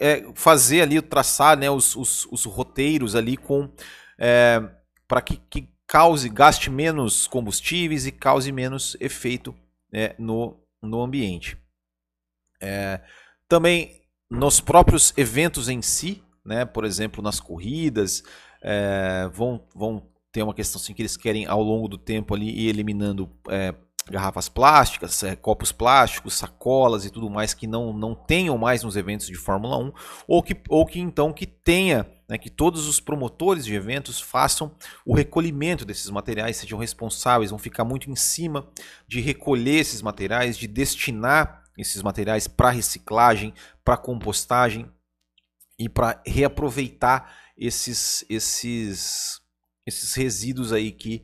é, 0.00 0.24
fazer 0.34 0.80
ali, 0.80 1.02
traçar 1.02 1.58
né, 1.58 1.70
os, 1.70 1.94
os, 1.94 2.26
os 2.32 2.44
roteiros 2.46 3.14
ali 3.14 3.36
com 3.36 3.70
é, 4.18 4.62
para 5.06 5.20
que, 5.20 5.36
que 5.50 5.75
cause, 5.86 6.28
gaste 6.28 6.70
menos 6.70 7.26
combustíveis 7.26 8.06
e 8.06 8.12
cause 8.12 8.50
menos 8.50 8.96
efeito 9.00 9.54
né, 9.92 10.14
no, 10.18 10.60
no 10.82 11.00
ambiente. 11.00 11.56
É, 12.60 13.00
também 13.48 14.02
nos 14.30 14.60
próprios 14.60 15.12
eventos 15.16 15.68
em 15.68 15.80
si, 15.80 16.22
né, 16.44 16.64
por 16.64 16.84
exemplo, 16.84 17.22
nas 17.22 17.40
corridas, 17.40 18.22
é, 18.62 19.28
vão, 19.32 19.66
vão 19.74 20.08
ter 20.32 20.42
uma 20.42 20.54
questão 20.54 20.80
assim 20.80 20.92
que 20.92 21.02
eles 21.02 21.16
querem 21.16 21.46
ao 21.46 21.62
longo 21.62 21.88
do 21.88 21.96
tempo 21.96 22.34
ali 22.34 22.50
ir 22.50 22.68
eliminando 22.68 23.30
é, 23.48 23.74
garrafas 24.10 24.48
plásticas, 24.48 25.22
é, 25.22 25.34
copos 25.34 25.72
plásticos, 25.72 26.34
sacolas 26.34 27.04
e 27.04 27.10
tudo 27.10 27.28
mais 27.28 27.52
que 27.52 27.66
não, 27.66 27.92
não 27.92 28.14
tenham 28.14 28.56
mais 28.56 28.82
nos 28.82 28.96
eventos 28.96 29.26
de 29.26 29.34
Fórmula 29.34 29.76
1, 29.78 29.92
ou 30.28 30.42
que, 30.42 30.56
ou 30.68 30.86
que 30.86 31.00
então 31.00 31.32
que 31.32 31.46
tenha, 31.46 32.08
né, 32.28 32.38
que 32.38 32.48
todos 32.48 32.86
os 32.86 33.00
promotores 33.00 33.64
de 33.64 33.74
eventos 33.74 34.20
façam 34.20 34.72
o 35.04 35.14
recolhimento 35.14 35.84
desses 35.84 36.08
materiais, 36.08 36.56
sejam 36.56 36.78
responsáveis, 36.78 37.50
vão 37.50 37.58
ficar 37.58 37.84
muito 37.84 38.08
em 38.10 38.16
cima 38.16 38.68
de 39.08 39.20
recolher 39.20 39.80
esses 39.80 40.00
materiais, 40.02 40.56
de 40.56 40.68
destinar 40.68 41.64
esses 41.76 42.02
materiais 42.02 42.46
para 42.46 42.70
reciclagem, 42.70 43.52
para 43.84 43.96
compostagem 43.96 44.90
e 45.78 45.88
para 45.88 46.22
reaproveitar 46.24 47.36
esses, 47.56 48.24
esses, 48.30 49.40
esses 49.84 50.14
resíduos 50.14 50.72
aí 50.72 50.92
que 50.92 51.22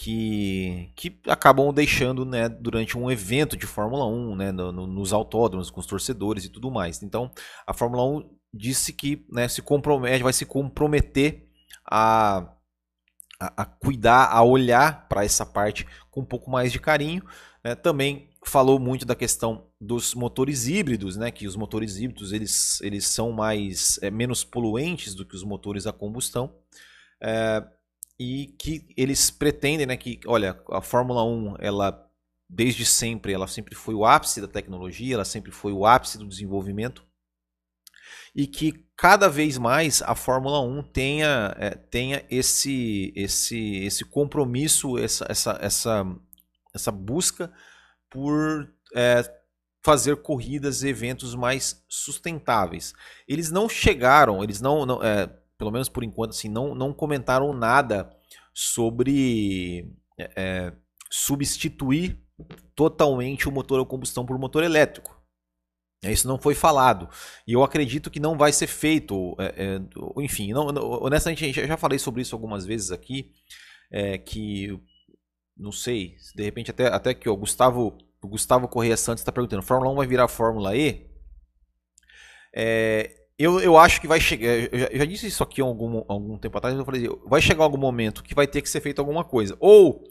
que, 0.00 0.90
que 0.96 1.20
acabam 1.26 1.70
deixando 1.74 2.24
né, 2.24 2.48
durante 2.48 2.96
um 2.96 3.10
evento 3.10 3.54
de 3.54 3.66
Fórmula 3.66 4.06
1, 4.06 4.34
né, 4.34 4.50
no, 4.50 4.72
no, 4.72 4.86
nos 4.86 5.12
autódromos, 5.12 5.68
com 5.68 5.78
os 5.78 5.86
torcedores 5.86 6.46
e 6.46 6.48
tudo 6.48 6.70
mais. 6.70 7.02
Então, 7.02 7.30
a 7.66 7.74
Fórmula 7.74 8.02
1 8.04 8.30
disse 8.52 8.94
que 8.94 9.26
né, 9.30 9.46
se 9.46 9.60
compromete, 9.60 10.22
vai 10.22 10.32
se 10.32 10.46
comprometer 10.46 11.50
a, 11.84 12.50
a, 13.38 13.62
a 13.62 13.64
cuidar, 13.66 14.30
a 14.32 14.42
olhar 14.42 15.06
para 15.06 15.22
essa 15.22 15.44
parte 15.44 15.86
com 16.10 16.22
um 16.22 16.26
pouco 16.26 16.50
mais 16.50 16.72
de 16.72 16.80
carinho. 16.80 17.22
Né? 17.62 17.74
Também 17.74 18.30
falou 18.46 18.78
muito 18.78 19.04
da 19.04 19.14
questão 19.14 19.66
dos 19.78 20.14
motores 20.14 20.66
híbridos, 20.66 21.18
né? 21.18 21.30
Que 21.30 21.46
os 21.46 21.56
motores 21.56 21.98
híbridos 21.98 22.32
eles, 22.32 22.80
eles 22.80 23.06
são 23.06 23.32
mais 23.32 23.98
é, 24.00 24.10
menos 24.10 24.44
poluentes 24.44 25.14
do 25.14 25.26
que 25.26 25.36
os 25.36 25.44
motores 25.44 25.86
a 25.86 25.92
combustão. 25.92 26.54
É, 27.22 27.62
e 28.20 28.48
que 28.58 28.86
eles 28.98 29.30
pretendem, 29.30 29.86
né, 29.86 29.96
que, 29.96 30.20
olha, 30.26 30.62
a 30.70 30.82
Fórmula 30.82 31.24
1, 31.24 31.56
ela 31.58 32.06
desde 32.46 32.84
sempre, 32.84 33.32
ela 33.32 33.46
sempre 33.46 33.74
foi 33.74 33.94
o 33.94 34.04
ápice 34.04 34.42
da 34.42 34.46
tecnologia, 34.46 35.14
ela 35.14 35.24
sempre 35.24 35.50
foi 35.50 35.72
o 35.72 35.86
ápice 35.86 36.18
do 36.18 36.28
desenvolvimento 36.28 37.02
e 38.34 38.46
que 38.46 38.84
cada 38.94 39.26
vez 39.26 39.56
mais 39.56 40.02
a 40.02 40.14
Fórmula 40.14 40.60
1 40.60 40.82
tenha, 40.82 41.54
é, 41.56 41.70
tenha 41.70 42.22
esse, 42.28 43.10
esse, 43.16 43.78
esse 43.84 44.04
compromisso, 44.04 44.98
essa, 44.98 45.24
essa, 45.26 45.58
essa, 45.58 46.06
essa 46.74 46.92
busca 46.92 47.50
por 48.10 48.70
é, 48.94 49.22
fazer 49.82 50.16
corridas 50.16 50.82
e 50.82 50.88
eventos 50.88 51.34
mais 51.34 51.82
sustentáveis. 51.88 52.92
Eles 53.26 53.50
não 53.50 53.66
chegaram, 53.66 54.44
eles 54.44 54.60
não, 54.60 54.84
não 54.84 55.02
é, 55.02 55.39
pelo 55.60 55.70
menos 55.70 55.90
por 55.90 56.02
enquanto, 56.02 56.30
assim, 56.30 56.48
não, 56.48 56.74
não 56.74 56.90
comentaram 56.90 57.52
nada 57.52 58.10
sobre 58.54 59.86
é, 60.18 60.30
é, 60.34 60.72
substituir 61.10 62.18
totalmente 62.74 63.46
o 63.46 63.52
motor 63.52 63.78
a 63.78 63.84
combustão 63.84 64.24
por 64.24 64.38
motor 64.38 64.64
elétrico. 64.64 65.20
Isso 66.02 66.26
não 66.26 66.38
foi 66.38 66.54
falado. 66.54 67.10
E 67.46 67.52
eu 67.52 67.62
acredito 67.62 68.10
que 68.10 68.18
não 68.18 68.38
vai 68.38 68.54
ser 68.54 68.68
feito. 68.68 69.36
É, 69.38 69.76
é, 69.76 70.22
enfim, 70.22 70.50
não, 70.50 70.68
honestamente, 71.02 71.52
já 71.52 71.76
falei 71.76 71.98
sobre 71.98 72.22
isso 72.22 72.34
algumas 72.34 72.64
vezes 72.64 72.90
aqui. 72.90 73.30
é, 73.92 74.16
que 74.16 74.80
não 75.54 75.72
sei, 75.72 76.16
de 76.34 76.42
repente 76.42 76.70
até, 76.70 76.86
até 76.86 77.12
que 77.12 77.28
o 77.28 77.36
Gustavo, 77.36 77.98
o 78.22 78.28
Gustavo 78.28 78.66
Correia 78.66 78.96
Santos 78.96 79.20
está 79.20 79.30
perguntando, 79.30 79.62
Fórmula 79.62 79.92
1 79.92 79.96
vai 79.96 80.06
virar 80.06 80.26
Fórmula 80.26 80.74
E? 80.74 81.06
É, 82.56 83.19
eu, 83.42 83.58
eu 83.60 83.78
acho 83.78 84.00
que 84.00 84.06
vai 84.06 84.20
chegar. 84.20 84.48
Eu 84.48 84.78
já, 84.78 84.86
eu 84.86 84.98
já, 84.98 85.04
disse 85.04 85.26
isso 85.26 85.42
aqui 85.42 85.60
algum, 85.60 86.04
algum 86.06 86.38
tempo 86.38 86.58
atrás. 86.58 86.76
Eu 86.76 86.84
falei, 86.84 87.08
vai 87.26 87.40
chegar 87.40 87.64
algum 87.64 87.78
momento 87.78 88.22
que 88.22 88.34
vai 88.34 88.46
ter 88.46 88.60
que 88.60 88.68
ser 88.68 88.80
feito 88.80 88.98
alguma 88.98 89.24
coisa. 89.24 89.56
Ou 89.58 90.04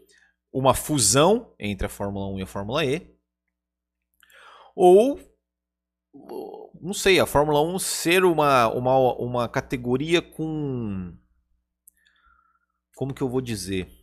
uma 0.52 0.74
fusão 0.74 1.54
entre 1.60 1.86
a 1.86 1.90
Fórmula 1.90 2.28
1 2.34 2.40
e 2.40 2.42
a 2.42 2.48
Fórmula 2.48 2.84
E. 2.84 3.16
Ou. 4.76 5.20
Não 6.82 6.94
sei, 6.94 7.20
a 7.20 7.26
Fórmula 7.26 7.62
1 7.62 7.78
ser 7.78 8.26
uma, 8.26 8.68
uma, 8.70 9.14
uma 9.18 9.48
categoria 9.48 10.22
com. 10.22 11.14
Como 12.96 13.14
que 13.14 13.22
eu 13.22 13.30
vou 13.30 13.42
dizer? 13.42 14.00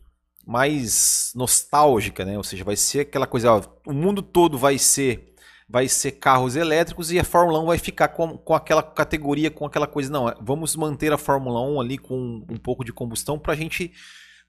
mais 0.47 1.33
nostálgica, 1.35 2.23
né? 2.23 2.37
Ou 2.37 2.43
seja, 2.43 2.63
vai 2.63 2.77
ser 2.77 3.01
aquela 3.01 3.27
coisa, 3.27 3.51
ó, 3.51 3.61
o 3.85 3.91
mundo 3.91 4.21
todo 4.21 4.57
vai 4.57 4.77
ser 4.77 5.35
vai 5.69 5.87
ser 5.87 6.13
carros 6.13 6.55
elétricos 6.55 7.11
e 7.11 7.19
a 7.19 7.23
Fórmula 7.23 7.59
1 7.59 7.65
vai 7.65 7.77
ficar 7.77 8.07
com, 8.09 8.37
com 8.37 8.53
aquela 8.53 8.81
categoria, 8.81 9.51
com 9.51 9.65
aquela 9.65 9.87
coisa. 9.87 10.11
Não, 10.11 10.33
vamos 10.41 10.75
manter 10.75 11.11
a 11.11 11.17
Fórmula 11.17 11.61
1 11.61 11.81
ali 11.81 11.97
com 11.97 12.45
um 12.49 12.57
pouco 12.57 12.85
de 12.85 12.93
combustão 12.93 13.37
para 13.37 13.53
a 13.53 13.55
gente 13.55 13.91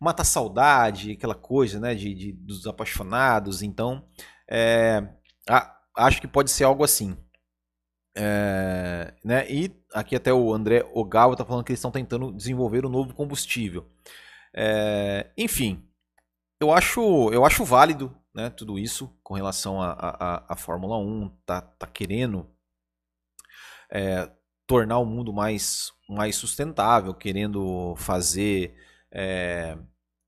matar 0.00 0.24
saudade, 0.24 1.12
aquela 1.12 1.34
coisa, 1.34 1.80
né? 1.80 1.94
De, 1.94 2.14
de 2.14 2.32
dos 2.32 2.66
apaixonados. 2.66 3.62
Então, 3.62 4.06
é, 4.48 5.08
a, 5.48 5.76
acho 5.96 6.20
que 6.20 6.28
pode 6.28 6.50
ser 6.50 6.64
algo 6.64 6.84
assim. 6.84 7.16
É, 8.16 9.12
né? 9.24 9.50
E 9.50 9.72
aqui 9.92 10.14
até 10.14 10.32
o 10.32 10.52
André 10.54 10.84
Ogawa 10.92 11.32
está 11.32 11.44
falando 11.44 11.64
que 11.64 11.72
eles 11.72 11.80
estão 11.80 11.90
tentando 11.90 12.32
desenvolver 12.32 12.86
um 12.86 12.90
novo 12.90 13.12
combustível. 13.12 13.88
É, 14.54 15.30
enfim, 15.36 15.84
eu 16.60 16.72
acho, 16.72 17.30
eu 17.32 17.44
acho 17.44 17.64
válido 17.64 18.16
né, 18.34 18.50
tudo 18.50 18.78
isso 18.78 19.12
com 19.22 19.34
relação 19.34 19.80
à 19.80 20.54
Fórmula 20.56 20.98
1, 20.98 21.28
tá, 21.44 21.60
tá 21.60 21.86
querendo 21.86 22.48
é, 23.90 24.30
tornar 24.66 24.98
o 24.98 25.06
mundo 25.06 25.32
mais, 25.32 25.92
mais 26.08 26.36
sustentável, 26.36 27.14
querendo 27.14 27.94
fazer 27.96 28.76
é, 29.10 29.76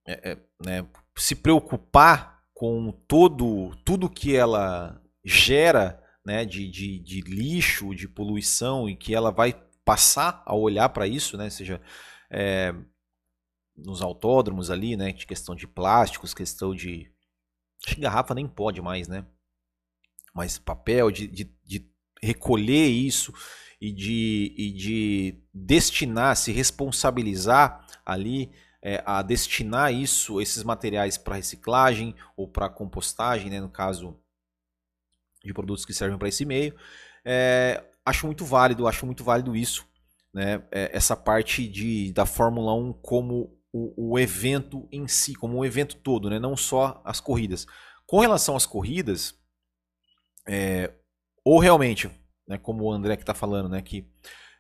é, 0.07 0.33
é, 0.33 0.39
né, 0.65 0.87
se 1.17 1.35
preocupar 1.35 2.43
com 2.55 2.91
todo 3.07 3.75
tudo 3.85 4.11
que 4.11 4.35
ela 4.35 5.01
gera 5.25 6.03
né, 6.25 6.45
de, 6.45 6.71
de, 6.71 6.99
de 6.99 7.21
lixo, 7.21 7.95
de 7.95 8.09
poluição 8.09 8.89
e 8.89 8.97
que 8.97 9.15
ela 9.15 9.31
vai 9.31 9.55
passar 9.85 10.43
a 10.47 10.55
olhar 10.55 10.89
para 10.91 11.07
isso, 11.07 11.37
né, 11.37 11.51
seja 11.51 11.81
é, 12.31 12.75
nos 13.85 14.03
autódromos 14.03 14.71
ali, 14.71 14.97
né? 14.97 15.13
De 15.13 15.27
questão 15.27 15.55
de 15.55 15.67
plásticos, 15.67 16.35
questão 16.35 16.75
de. 16.75 17.11
Acho 17.87 17.95
que 17.95 18.01
garrafa 18.01 18.35
nem 18.35 18.47
pode 18.47 18.81
mais, 18.81 19.09
né? 19.09 19.25
Mas 20.35 20.59
papel, 20.59 21.11
de, 21.11 21.27
de, 21.27 21.45
de 21.65 21.91
recolher 22.23 22.87
isso 22.87 23.33
e 23.81 23.93
de, 23.93 24.55
e 24.57 24.73
de 24.73 25.43
destinar, 25.53 26.37
se 26.37 26.53
responsabilizar 26.53 27.87
ali 28.05 28.53
é, 28.83 29.03
a 29.05 29.23
destinar 29.23 29.93
isso, 29.93 30.41
esses 30.41 30.63
materiais 30.63 31.19
para 31.19 31.37
reciclagem 31.37 32.15
ou 32.37 32.47
para 32.49 32.69
compostagem, 32.69 33.51
né, 33.51 33.61
no 33.61 33.69
caso 33.69 34.19
de 35.45 35.53
produtos 35.53 35.85
que 35.85 35.95
servem 35.95 36.19
para 36.19 36.29
esse 36.29 36.45
meio. 36.45 36.75
É, 37.25 37.85
acho 38.05 38.27
muito 38.27 38.45
válido, 38.45 38.87
acho 38.87 39.05
muito 39.07 39.25
válido 39.25 39.57
isso, 39.57 39.87
né, 40.33 40.63
é, 40.71 40.91
essa 40.95 41.17
parte 41.17 41.67
de, 41.67 42.13
da 42.13 42.27
Fórmula 42.27 42.75
1 42.75 42.93
como 42.95 43.59
o, 43.73 44.13
o 44.13 44.19
evento 44.19 44.89
em 44.91 45.07
si, 45.07 45.35
como 45.35 45.59
um 45.59 45.65
evento 45.65 45.97
todo, 45.97 46.29
né? 46.29 46.39
não 46.39 46.57
só 46.57 47.01
as 47.05 47.21
corridas. 47.21 47.67
Com 48.07 48.19
relação 48.21 48.57
às 48.57 48.67
corridas, 48.67 49.35
é, 50.47 50.93
ou 51.45 51.59
realmente, 51.59 52.11
né, 52.47 52.59
como 52.59 52.85
o 52.85 52.93
André 52.93 53.17
que 53.17 53.23
está 53.23 53.35
falando, 53.35 53.69
né, 53.69 53.81
que 53.81 54.11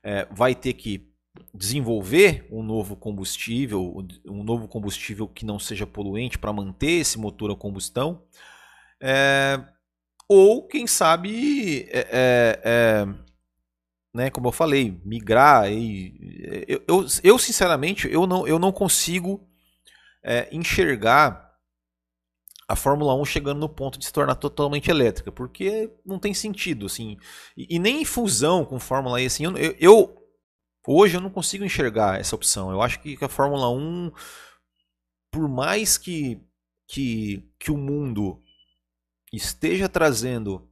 é, 0.03 0.27
vai 0.31 0.55
ter 0.55 0.75
que 0.75 1.11
desenvolver 1.55 2.47
um 2.51 2.63
novo 2.63 2.97
combustível, 2.97 4.05
um 4.27 4.43
novo 4.43 4.69
combustível 4.69 5.29
que 5.29 5.45
não 5.45 5.59
seja 5.59 5.87
poluente 5.87 6.39
para 6.39 6.53
manter 6.53 7.01
esse 7.01 7.19
motor 7.19 7.51
a 7.51 7.57
combustão, 7.57 8.25
é, 9.01 9.63
ou 10.29 10.67
quem 10.67 10.87
sabe 10.87 11.89
é, 11.91 11.99
é, 12.11 12.61
é 12.65 13.30
né, 14.15 14.31
como 14.31 14.49
eu 14.49 14.53
falei, 14.53 15.01
migrar 15.05 15.71
e 15.71 16.65
eu, 16.67 16.83
eu, 16.87 17.07
eu 17.23 17.39
sinceramente 17.39 18.09
eu 18.11 18.27
não, 18.27 18.47
eu 18.47 18.59
não 18.59 18.73
consigo 18.73 19.49
é, 20.23 20.49
enxergar 20.53 21.49
a 22.69 22.77
Fórmula 22.77 23.15
1 23.17 23.25
chegando 23.25 23.59
no 23.59 23.69
ponto 23.69 23.99
de 23.99 24.05
se 24.05 24.13
tornar 24.13 24.37
totalmente 24.37 24.91
elétrica, 24.91 25.33
porque 25.33 25.91
não 26.07 26.21
tem 26.21 26.33
sentido 26.33 26.87
assim. 26.87 27.17
E, 27.57 27.77
e 27.77 27.79
nem 27.81 28.03
em 28.03 28.05
fusão 28.05 28.65
com 28.65 28.79
Fórmula 28.79 29.21
E 29.21 29.27
assim, 29.27 29.45
eu, 29.45 29.57
eu, 29.57 30.17
hoje 30.87 31.17
eu 31.17 31.21
não 31.21 31.31
consigo 31.31 31.65
enxergar 31.65 32.21
essa 32.21 32.37
opção. 32.37 32.71
Eu 32.71 32.81
acho 32.81 33.01
que 33.01 33.19
a 33.21 33.29
Fórmula 33.29 33.69
1 33.71 34.13
por 35.33 35.49
mais 35.49 35.97
que 35.97 36.41
que, 36.89 37.49
que 37.59 37.71
o 37.71 37.77
mundo 37.77 38.43
esteja 39.33 39.89
trazendo 39.89 40.69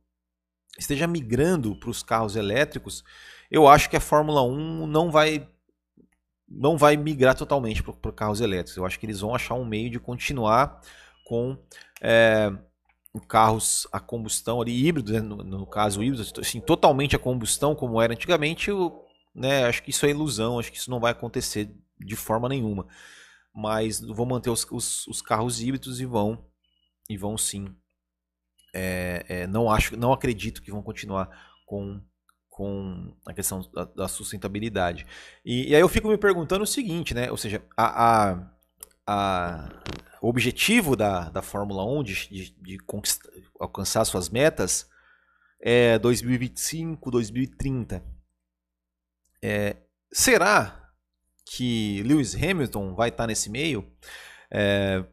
esteja 0.76 1.06
migrando 1.06 1.76
para 1.78 1.90
os 1.90 2.02
carros 2.02 2.36
elétricos, 2.36 3.04
eu 3.50 3.66
acho 3.66 3.88
que 3.88 3.96
a 3.96 4.00
Fórmula 4.00 4.42
1 4.42 4.86
não 4.86 5.10
vai 5.10 5.48
não 6.50 6.78
vai 6.78 6.96
migrar 6.96 7.34
totalmente 7.34 7.82
para 7.82 8.12
carros 8.12 8.40
elétricos. 8.40 8.76
Eu 8.76 8.86
acho 8.86 8.98
que 8.98 9.04
eles 9.04 9.20
vão 9.20 9.34
achar 9.34 9.54
um 9.54 9.66
meio 9.66 9.90
de 9.90 10.00
continuar 10.00 10.80
com 11.26 11.58
é, 12.00 12.50
carros 13.28 13.86
a 13.92 14.00
combustão 14.00 14.62
ali 14.62 14.86
híbridos, 14.86 15.12
né? 15.12 15.20
no, 15.20 15.36
no, 15.36 15.66
caso 15.66 16.02
híbridos, 16.02 16.32
assim, 16.38 16.58
totalmente 16.58 17.14
a 17.14 17.18
combustão 17.18 17.74
como 17.74 18.00
era 18.00 18.14
antigamente. 18.14 18.70
Eu, 18.70 19.04
né, 19.34 19.64
acho 19.66 19.82
que 19.82 19.90
isso 19.90 20.06
é 20.06 20.10
ilusão, 20.10 20.58
acho 20.58 20.72
que 20.72 20.78
isso 20.78 20.90
não 20.90 21.00
vai 21.00 21.12
acontecer 21.12 21.70
de 22.00 22.16
forma 22.16 22.48
nenhuma. 22.48 22.86
Mas 23.54 24.00
vão 24.00 24.24
manter 24.24 24.48
os, 24.48 24.66
os, 24.70 25.06
os 25.06 25.20
carros 25.20 25.60
híbridos 25.60 26.00
e 26.00 26.06
vão 26.06 26.46
e 27.10 27.16
vão 27.16 27.36
sim 27.36 27.74
é, 28.74 29.24
é, 29.28 29.46
não 29.46 29.70
acho, 29.70 29.96
não 29.96 30.12
acredito 30.12 30.62
que 30.62 30.70
vão 30.70 30.82
continuar 30.82 31.28
com 31.66 32.00
com 32.58 33.14
a 33.24 33.32
questão 33.32 33.64
da, 33.72 33.84
da 33.84 34.08
sustentabilidade. 34.08 35.06
E, 35.44 35.70
e, 35.70 35.74
aí 35.76 35.80
eu 35.80 35.88
fico 35.88 36.08
me 36.08 36.18
perguntando 36.18 36.64
o 36.64 36.66
seguinte, 36.66 37.14
né? 37.14 37.30
Ou 37.30 37.36
seja, 37.36 37.62
a, 37.76 38.32
a, 38.32 38.50
a 39.06 39.68
o 40.20 40.28
objetivo 40.28 40.96
da, 40.96 41.28
da 41.28 41.40
Fórmula 41.40 41.84
1 41.84 42.02
de, 42.02 42.28
de, 42.28 42.50
de 42.60 42.78
alcançar 43.60 44.04
suas 44.04 44.28
metas 44.28 44.90
é 45.60 46.00
2025, 46.00 47.08
2030. 47.12 48.04
É, 49.40 49.76
será 50.12 50.90
que 51.44 52.02
Lewis 52.02 52.34
Hamilton 52.34 52.92
vai 52.96 53.10
estar 53.10 53.28
nesse 53.28 53.48
meio? 53.48 53.88
É, 54.50 55.04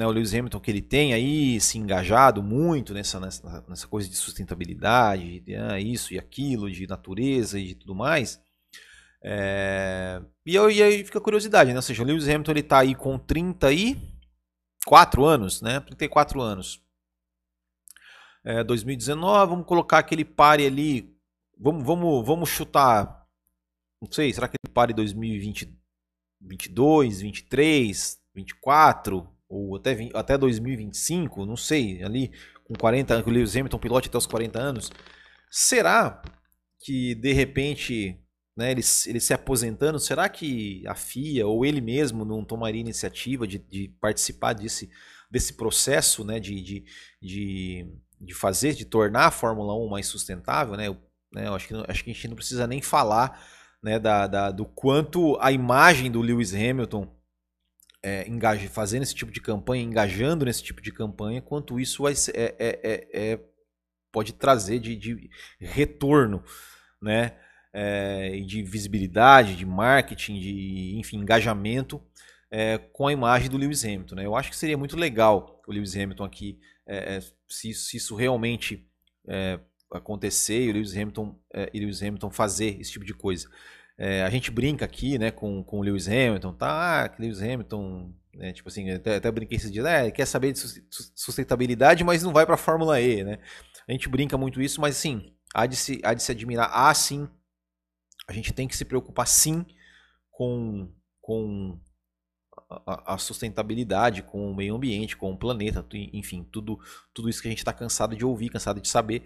né, 0.00 0.06
o 0.06 0.10
Lewis 0.10 0.34
Hamilton 0.34 0.58
que 0.58 0.70
ele 0.70 0.80
tem 0.80 1.12
aí 1.12 1.60
se 1.60 1.76
engajado 1.78 2.42
muito 2.42 2.94
nessa, 2.94 3.20
nessa, 3.20 3.62
nessa 3.68 3.86
coisa 3.86 4.08
de 4.08 4.16
sustentabilidade, 4.16 5.40
de, 5.40 5.54
ah, 5.54 5.78
isso 5.78 6.14
e 6.14 6.18
aquilo, 6.18 6.70
de 6.70 6.86
natureza 6.86 7.58
e 7.58 7.66
de 7.68 7.74
tudo 7.74 7.94
mais. 7.94 8.42
É... 9.22 10.22
E, 10.46 10.54
e, 10.54 10.82
aí 10.82 11.04
fica 11.04 11.18
a 11.18 11.22
curiosidade, 11.22 11.68
né? 11.70 11.76
Ou 11.76 11.82
seja, 11.82 12.02
o 12.02 12.06
Lewis 12.06 12.26
Hamilton 12.26 12.52
ele 12.52 12.62
tá 12.62 12.78
aí 12.78 12.94
com 12.94 13.18
34 13.18 15.22
anos, 15.24 15.60
né? 15.60 15.80
34 15.80 16.40
anos. 16.40 16.82
É, 18.42 18.64
2019, 18.64 19.50
vamos 19.50 19.66
colocar 19.66 19.98
aquele 19.98 20.24
pare 20.24 20.64
ali. 20.66 21.14
Vamos, 21.58 21.84
vamos, 21.84 22.26
vamos 22.26 22.48
chutar. 22.48 23.26
Não 24.00 24.10
sei, 24.10 24.32
será 24.32 24.48
que 24.48 24.56
ele 24.64 24.72
pare 24.72 24.94
2022, 24.94 27.20
23, 27.20 28.18
24? 28.34 29.39
Ou 29.50 29.76
até, 29.76 30.08
até 30.14 30.38
2025, 30.38 31.44
não 31.44 31.56
sei, 31.56 32.00
ali 32.04 32.30
com 32.62 32.72
40 32.72 33.14
anos, 33.14 33.26
o 33.26 33.30
Lewis 33.30 33.56
Hamilton 33.56 33.78
pilote 33.78 34.08
até 34.08 34.16
os 34.16 34.26
40 34.26 34.58
anos, 34.60 34.92
será 35.50 36.22
que 36.78 37.16
de 37.16 37.32
repente, 37.32 38.16
né, 38.56 38.70
ele, 38.70 38.80
ele 39.06 39.20
se 39.20 39.34
aposentando, 39.34 39.98
será 39.98 40.28
que 40.28 40.86
a 40.86 40.94
FIA 40.94 41.48
ou 41.48 41.66
ele 41.66 41.80
mesmo 41.80 42.24
não 42.24 42.44
tomaria 42.44 42.80
iniciativa 42.80 43.44
de, 43.44 43.58
de 43.58 43.88
participar 44.00 44.52
desse, 44.52 44.88
desse 45.28 45.54
processo, 45.54 46.24
né, 46.24 46.38
de, 46.38 46.62
de, 46.62 46.84
de, 47.20 47.92
de, 48.20 48.34
fazer, 48.34 48.74
de 48.74 48.84
tornar 48.84 49.26
a 49.26 49.30
Fórmula 49.32 49.74
1 49.74 49.88
mais 49.90 50.06
sustentável, 50.06 50.76
né, 50.76 50.86
eu, 50.86 50.96
né, 51.32 51.48
eu 51.48 51.54
acho, 51.54 51.66
que, 51.66 51.74
acho 51.88 52.04
que 52.04 52.10
a 52.10 52.14
gente 52.14 52.28
não 52.28 52.36
precisa 52.36 52.68
nem 52.68 52.80
falar 52.80 53.44
né, 53.82 53.98
da, 53.98 54.28
da, 54.28 54.50
do 54.52 54.64
quanto 54.64 55.36
a 55.40 55.50
imagem 55.50 56.08
do 56.08 56.20
Lewis 56.20 56.54
Hamilton 56.54 57.19
é, 58.02 58.26
engaje, 58.28 58.68
fazendo 58.68 59.02
esse 59.02 59.14
tipo 59.14 59.32
de 59.32 59.40
campanha, 59.40 59.82
engajando 59.82 60.44
nesse 60.44 60.62
tipo 60.62 60.80
de 60.80 60.92
campanha, 60.92 61.42
quanto 61.42 61.78
isso 61.78 62.02
vai 62.04 62.14
ser, 62.14 62.34
é, 62.36 62.54
é, 62.58 63.08
é 63.12 63.40
pode 64.12 64.32
trazer 64.32 64.78
de, 64.80 64.96
de, 64.96 65.30
retorno, 65.58 66.42
né? 67.00 67.36
de 68.44 68.64
visibilidade, 68.64 69.54
de 69.54 69.64
marketing, 69.64 70.40
de 70.40 70.98
enfim, 70.98 71.18
engajamento 71.18 72.02
é, 72.50 72.78
com 72.78 73.06
a 73.06 73.12
imagem 73.12 73.48
do 73.48 73.56
Lewis 73.56 73.84
Hamilton. 73.84 74.16
Né? 74.16 74.26
Eu 74.26 74.34
acho 74.34 74.50
que 74.50 74.56
seria 74.56 74.76
muito 74.76 74.96
legal 74.96 75.62
o 75.66 75.72
Lewis 75.72 75.94
Hamilton 75.94 76.24
aqui, 76.24 76.58
é, 76.86 77.16
é 77.16 77.20
se, 77.48 77.72
se, 77.72 77.96
isso 77.96 78.16
realmente 78.16 78.86
é, 79.28 79.60
acontecer 79.92 80.64
e 80.64 80.70
o 80.70 80.72
Lewis 80.72 80.96
Hamilton, 80.96 81.38
é, 81.54 81.70
e 81.72 81.78
Lewis 81.78 82.02
Hamilton 82.02 82.30
fazer 82.30 82.80
esse 82.80 82.90
tipo 82.90 83.04
de 83.04 83.14
coisa. 83.14 83.48
É, 84.02 84.22
a 84.22 84.30
gente 84.30 84.50
brinca 84.50 84.82
aqui, 84.82 85.18
né, 85.18 85.30
com, 85.30 85.62
com 85.62 85.78
o 85.78 85.82
Lewis 85.82 86.08
Hamilton, 86.08 86.54
tá? 86.54 87.04
Ah, 87.04 87.14
Lewis 87.18 87.42
Hamilton, 87.42 88.10
né, 88.32 88.50
tipo 88.50 88.66
assim, 88.70 88.90
até, 88.90 89.16
até 89.16 89.30
brinquei 89.30 89.58
esses 89.58 89.70
dias, 89.70 89.84
é, 89.84 90.10
quer 90.10 90.24
saber 90.24 90.52
de 90.54 90.58
sustentabilidade, 91.14 92.02
mas 92.02 92.22
não 92.22 92.32
vai 92.32 92.46
para 92.46 92.54
a 92.54 92.58
Fórmula 92.58 92.98
E, 92.98 93.22
né? 93.22 93.38
A 93.86 93.92
gente 93.92 94.08
brinca 94.08 94.38
muito 94.38 94.62
isso, 94.62 94.80
mas 94.80 94.96
sim, 94.96 95.30
há 95.54 95.66
de 95.66 95.76
se, 95.76 96.00
há 96.02 96.14
de 96.14 96.22
se 96.22 96.32
admirar. 96.32 96.70
Ah, 96.72 96.94
sim, 96.94 97.28
a 98.26 98.32
gente 98.32 98.54
tem 98.54 98.66
que 98.66 98.74
se 98.74 98.86
preocupar 98.86 99.28
sim 99.28 99.66
com, 100.30 100.90
com 101.20 101.78
a, 102.86 103.14
a, 103.14 103.18
sustentabilidade, 103.18 104.22
com 104.22 104.50
o 104.50 104.56
meio 104.56 104.76
ambiente, 104.76 105.14
com 105.14 105.30
o 105.30 105.36
planeta, 105.36 105.84
enfim, 106.14 106.42
tudo, 106.50 106.78
tudo 107.12 107.28
isso 107.28 107.42
que 107.42 107.48
a 107.48 107.50
gente 107.50 107.58
está 107.58 107.74
cansado 107.74 108.16
de 108.16 108.24
ouvir, 108.24 108.48
cansado 108.48 108.80
de 108.80 108.88
saber. 108.88 109.24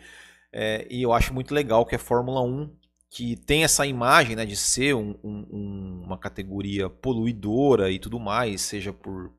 É, 0.53 0.85
e 0.91 1.01
eu 1.01 1.13
acho 1.13 1.33
muito 1.33 1.55
legal 1.55 1.87
que 1.87 1.95
a 1.95 1.99
Fórmula 1.99 2.43
1 2.43 2.83
que 3.15 3.37
tem 3.37 3.63
essa 3.63 3.87
imagem 3.87 4.35
né, 4.35 4.45
de 4.45 4.57
ser 4.57 4.93
um, 4.93 5.15
um, 5.23 6.03
uma 6.05 6.19
categoria 6.19 6.91
poluidora 6.91 7.89
e 7.89 7.97
tudo 7.97 8.19
mais, 8.19 8.61
seja 8.61 8.93
por, 8.93 9.33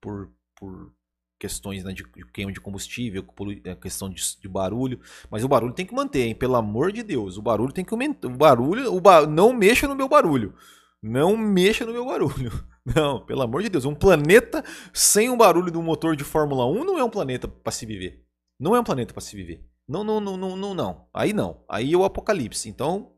por, 0.00 0.32
por 0.56 0.92
questões 1.38 1.84
né, 1.84 1.92
de, 1.92 2.02
queima 2.32 2.50
de 2.50 2.60
combustível, 2.60 3.24
é, 3.62 3.76
questão 3.76 4.10
de, 4.10 4.20
de, 4.40 4.48
barulho, 4.48 4.98
mas 5.30 5.44
o 5.44 5.48
barulho 5.48 5.74
tem 5.74 5.86
que 5.86 5.94
manter, 5.94 6.26
hein? 6.26 6.34
pelo 6.34 6.56
amor 6.56 6.90
de 6.90 7.04
Deus, 7.04 7.38
o 7.38 7.42
barulho 7.42 7.72
tem 7.72 7.84
que 7.84 7.94
aumentar, 7.94 8.26
o 8.26 8.36
barulho, 8.36 8.92
o 8.92 9.00
ba... 9.00 9.24
não 9.28 9.52
mexa 9.52 9.86
no 9.86 9.94
meu 9.94 10.08
barulho, 10.08 10.52
não 11.00 11.36
mexa 11.36 11.86
no 11.86 11.92
meu 11.92 12.04
barulho, 12.04 12.50
não, 12.84 13.24
pelo 13.24 13.42
amor 13.42 13.62
de 13.62 13.68
Deus, 13.68 13.84
um 13.84 13.94
planeta 13.94 14.64
sem 14.92 15.30
o 15.30 15.36
barulho 15.36 15.70
do 15.70 15.80
motor 15.80 16.16
de 16.16 16.24
Fórmula 16.24 16.66
1 16.66 16.84
não 16.84 16.98
é 16.98 17.04
um 17.04 17.10
planeta 17.10 17.46
para 17.46 17.70
se 17.70 17.86
viver, 17.86 18.26
não 18.58 18.74
é 18.74 18.80
um 18.80 18.84
planeta 18.84 19.14
para 19.14 19.22
se 19.22 19.36
viver. 19.36 19.64
Não, 19.88 20.02
não, 20.02 20.20
não, 20.20 20.36
não, 20.36 20.56
não, 20.56 20.74
não. 20.74 21.08
Aí 21.14 21.32
não. 21.32 21.64
Aí 21.68 21.92
é 21.92 21.96
o 21.96 22.04
apocalipse. 22.04 22.68
Então, 22.68 23.12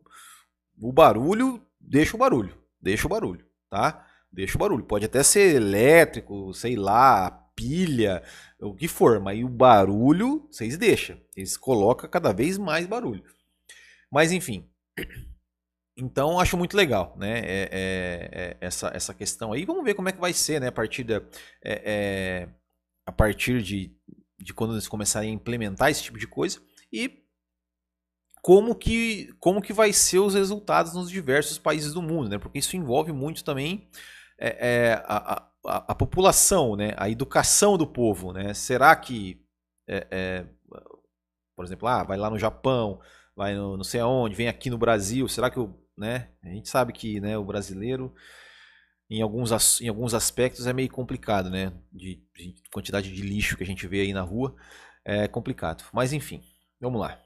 o 0.80 0.92
barulho, 0.92 1.62
deixa 1.80 2.16
o 2.16 2.18
barulho. 2.18 2.56
Deixa 2.80 3.06
o 3.06 3.10
barulho, 3.10 3.44
tá? 3.68 4.06
Deixa 4.30 4.56
o 4.56 4.58
barulho. 4.58 4.84
Pode 4.84 5.06
até 5.06 5.22
ser 5.22 5.54
elétrico, 5.54 6.52
sei 6.54 6.76
lá, 6.76 7.30
pilha, 7.56 8.22
o 8.60 8.74
que 8.74 8.86
for, 8.86 9.18
mas 9.20 9.42
o 9.42 9.48
barulho, 9.48 10.46
vocês 10.50 10.76
deixam. 10.76 11.20
Eles 11.36 11.56
colocam 11.56 12.08
cada 12.08 12.32
vez 12.32 12.56
mais 12.56 12.86
barulho. 12.86 13.24
Mas 14.10 14.30
enfim. 14.30 14.68
Então 15.96 16.38
acho 16.38 16.56
muito 16.56 16.76
legal, 16.76 17.16
né? 17.18 17.40
É, 17.40 17.68
é, 17.72 18.30
é, 18.32 18.56
essa, 18.60 18.88
essa 18.94 19.12
questão 19.12 19.52
aí. 19.52 19.64
Vamos 19.64 19.84
ver 19.84 19.94
como 19.94 20.08
é 20.08 20.12
que 20.12 20.20
vai 20.20 20.32
ser, 20.32 20.60
né? 20.60 20.68
A 20.68 20.72
partir, 20.72 21.02
da, 21.02 21.16
é, 21.64 21.82
é, 21.84 22.48
a 23.04 23.10
partir 23.10 23.60
de, 23.62 23.92
de 24.48 24.54
quando 24.54 24.72
eles 24.72 24.88
começarem 24.88 25.28
a 25.30 25.34
implementar 25.34 25.90
esse 25.90 26.02
tipo 26.02 26.18
de 26.18 26.26
coisa 26.26 26.58
e 26.90 27.22
como 28.40 28.74
que, 28.74 29.30
como 29.38 29.60
que 29.60 29.74
vai 29.74 29.92
ser 29.92 30.20
os 30.20 30.32
resultados 30.32 30.94
nos 30.94 31.10
diversos 31.10 31.58
países 31.58 31.92
do 31.92 32.00
mundo, 32.00 32.30
né? 32.30 32.38
Porque 32.38 32.58
isso 32.58 32.74
envolve 32.74 33.12
muito 33.12 33.44
também 33.44 33.90
é, 34.38 34.48
é, 34.68 34.92
a, 35.04 35.50
a, 35.66 35.76
a, 35.92 35.94
população, 35.94 36.76
né? 36.76 36.94
A 36.96 37.10
educação 37.10 37.76
do 37.76 37.86
povo, 37.86 38.32
né? 38.32 38.54
Será 38.54 38.96
que, 38.96 39.38
é, 39.86 40.06
é, 40.10 40.46
por 41.54 41.66
exemplo, 41.66 41.86
ah, 41.86 42.02
vai 42.02 42.16
lá 42.16 42.30
no 42.30 42.38
Japão, 42.38 42.98
vai 43.36 43.54
no 43.54 43.76
não 43.76 43.84
sei 43.84 44.00
aonde, 44.00 44.34
vem 44.34 44.48
aqui 44.48 44.70
no 44.70 44.78
Brasil, 44.78 45.28
será 45.28 45.50
que 45.50 45.60
o, 45.60 45.78
né? 45.94 46.30
A 46.42 46.48
gente 46.48 46.70
sabe 46.70 46.94
que, 46.94 47.20
né? 47.20 47.36
O 47.36 47.44
brasileiro 47.44 48.14
em 49.10 49.22
alguns, 49.22 49.80
em 49.80 49.88
alguns 49.88 50.12
aspectos 50.12 50.66
é 50.66 50.72
meio 50.72 50.90
complicado, 50.90 51.48
né? 51.48 51.72
De, 51.92 52.22
de, 52.34 52.54
quantidade 52.72 53.12
de 53.12 53.22
lixo 53.22 53.56
que 53.56 53.62
a 53.62 53.66
gente 53.66 53.86
vê 53.86 54.02
aí 54.02 54.12
na 54.12 54.22
rua 54.22 54.54
é 55.04 55.26
complicado. 55.26 55.84
Mas 55.92 56.12
enfim, 56.12 56.42
vamos 56.80 57.00
lá. 57.00 57.18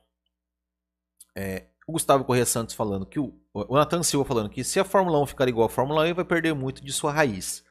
É, 1.37 1.67
o 1.87 1.93
Gustavo 1.93 2.25
Corrêa 2.25 2.47
Santos 2.47 2.75
falando 2.75 3.07
que 3.07 3.19
o, 3.19 3.35
o 3.53 3.75
Nathan 3.75 4.03
Silva 4.03 4.25
falando 4.25 4.51
que 4.51 4.63
se 4.63 4.79
a 4.79 4.85
Fórmula 4.85 5.21
1 5.21 5.27
ficar 5.27 5.49
igual 5.49 5.67
à 5.67 5.69
Fórmula 5.69 6.09
E 6.09 6.13
vai 6.13 6.25
perder 6.25 6.55
muito 6.55 6.85
de 6.85 6.93
sua 6.93 7.13
raiz. 7.13 7.65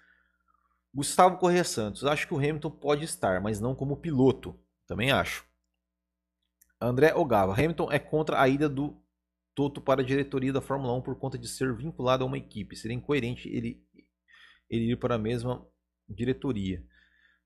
Gustavo 0.93 1.37
Corrêa 1.37 1.63
Santos, 1.63 2.03
acho 2.03 2.27
que 2.27 2.33
o 2.33 2.37
Hamilton 2.37 2.71
pode 2.71 3.05
estar, 3.05 3.39
mas 3.39 3.61
não 3.61 3.73
como 3.73 3.95
piloto. 3.95 4.59
Também 4.85 5.11
acho. 5.11 5.45
André 6.81 7.13
Ogava, 7.15 7.53
Hamilton 7.53 7.91
é 7.91 7.99
contra 7.99 8.41
a 8.41 8.47
ida 8.49 8.67
do 8.67 9.01
Toto 9.55 9.79
para 9.79 10.01
a 10.01 10.05
diretoria 10.05 10.51
da 10.51 10.59
Fórmula 10.59 10.93
1 10.93 11.01
por 11.01 11.15
conta 11.17 11.37
de 11.37 11.47
ser 11.47 11.73
vinculado 11.73 12.23
a 12.23 12.27
uma 12.27 12.37
equipe. 12.37 12.75
Seria 12.75 12.97
incoerente 12.97 13.47
ele 13.47 13.85
ele 14.71 14.91
ir 14.91 14.95
para 14.95 15.15
a 15.15 15.19
mesma 15.19 15.67
diretoria. 16.09 16.83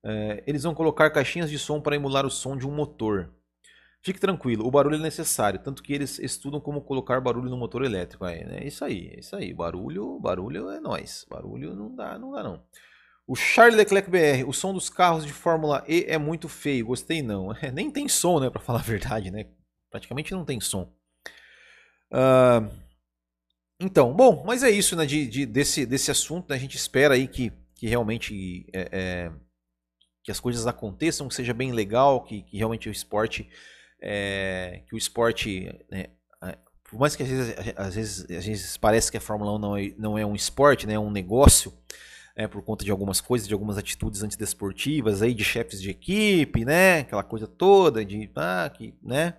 É, 0.04 0.44
eles 0.46 0.62
vão 0.62 0.74
colocar 0.74 1.10
caixinhas 1.10 1.50
de 1.50 1.58
som 1.58 1.80
para 1.80 1.96
emular 1.96 2.24
o 2.24 2.30
som 2.30 2.56
de 2.56 2.66
um 2.66 2.70
motor. 2.70 3.34
Fique 4.02 4.20
tranquilo, 4.20 4.64
o 4.64 4.70
barulho 4.70 4.94
é 4.94 5.00
necessário, 5.00 5.58
tanto 5.58 5.82
que 5.82 5.92
eles 5.92 6.20
estudam 6.20 6.60
como 6.60 6.80
colocar 6.80 7.20
barulho 7.20 7.50
no 7.50 7.56
motor 7.56 7.84
elétrico. 7.84 8.24
É, 8.24 8.62
é 8.62 8.66
isso 8.66 8.84
aí, 8.84 9.08
é 9.08 9.18
isso 9.18 9.34
aí. 9.34 9.52
Barulho, 9.52 10.20
barulho 10.20 10.70
é 10.70 10.78
nós. 10.78 11.26
Barulho 11.28 11.74
não 11.74 11.92
dá, 11.92 12.16
não 12.16 12.30
dá 12.30 12.42
não. 12.42 12.62
O 13.26 13.34
Charles 13.34 13.76
Leclerc 13.76 14.08
BR, 14.08 14.48
o 14.48 14.52
som 14.52 14.72
dos 14.72 14.88
carros 14.88 15.26
de 15.26 15.32
Fórmula 15.32 15.84
E 15.88 16.04
é 16.06 16.16
muito 16.16 16.48
feio, 16.48 16.86
gostei 16.86 17.20
não. 17.20 17.52
É, 17.52 17.72
nem 17.72 17.90
tem 17.90 18.08
som, 18.08 18.38
né, 18.38 18.48
para 18.48 18.60
falar 18.60 18.78
a 18.78 18.84
verdade, 18.84 19.32
né? 19.32 19.46
Praticamente 19.90 20.32
não 20.32 20.44
tem 20.44 20.60
som. 20.60 20.92
Uh, 22.12 22.70
então, 23.80 24.12
bom, 24.12 24.42
mas 24.46 24.62
é 24.62 24.70
isso, 24.70 24.96
né, 24.96 25.04
de, 25.04 25.26
de 25.26 25.46
desse, 25.46 25.84
desse 25.84 26.10
assunto, 26.10 26.48
né, 26.48 26.56
a 26.56 26.58
gente 26.58 26.76
espera 26.76 27.14
aí 27.14 27.28
que, 27.28 27.52
que 27.74 27.86
realmente 27.86 28.66
é, 28.72 28.88
é, 28.90 29.32
que 30.24 30.30
as 30.30 30.40
coisas 30.40 30.66
aconteçam, 30.66 31.28
que 31.28 31.34
seja 31.34 31.52
bem 31.52 31.72
legal, 31.72 32.24
que, 32.24 32.42
que 32.42 32.56
realmente 32.56 32.88
o 32.88 32.92
esporte, 32.92 33.48
é, 34.00 34.82
que 34.88 34.94
o 34.94 34.98
esporte, 34.98 35.70
né, 35.90 36.06
por 36.88 36.98
mais 36.98 37.16
que 37.16 37.22
às 37.22 37.28
vezes, 37.28 37.54
às 37.76 37.94
vezes, 37.94 38.30
às 38.30 38.46
vezes 38.46 38.76
parece 38.76 39.10
que 39.10 39.16
a 39.16 39.20
Fórmula 39.20 39.52
1 39.54 39.58
não 39.58 39.76
é, 39.76 39.94
não 39.98 40.18
é 40.18 40.24
um 40.24 40.34
esporte, 40.34 40.86
né, 40.86 40.94
é 40.94 40.98
um 40.98 41.10
negócio, 41.10 41.72
é, 42.34 42.46
por 42.46 42.62
conta 42.62 42.84
de 42.84 42.90
algumas 42.90 43.20
coisas, 43.20 43.48
de 43.48 43.54
algumas 43.54 43.76
atitudes 43.76 44.22
antidesportivas 44.22 45.22
aí 45.22 45.34
de 45.34 45.44
chefes 45.44 45.80
de 45.82 45.90
equipe, 45.90 46.64
né, 46.64 47.00
aquela 47.00 47.24
coisa 47.24 47.46
toda 47.46 48.04
de, 48.04 48.30
ah, 48.36 48.70
que, 48.72 48.94
né, 49.02 49.34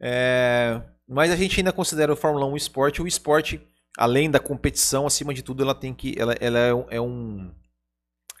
é, 0.00 0.80
mas 1.10 1.32
a 1.32 1.36
gente 1.36 1.58
ainda 1.58 1.72
considera 1.72 2.12
a 2.12 2.16
Fórmula 2.16 2.46
1 2.46 2.52
um 2.52 2.56
esporte. 2.56 3.02
O 3.02 3.06
esporte, 3.06 3.60
além 3.98 4.30
da 4.30 4.38
competição, 4.38 5.06
acima 5.06 5.34
de 5.34 5.42
tudo, 5.42 5.62
ela 5.62 5.74
tem 5.74 5.92
que. 5.92 6.14
Ela, 6.16 6.34
ela 6.40 6.58
é, 6.58 6.96
é 6.96 7.00
um. 7.00 7.52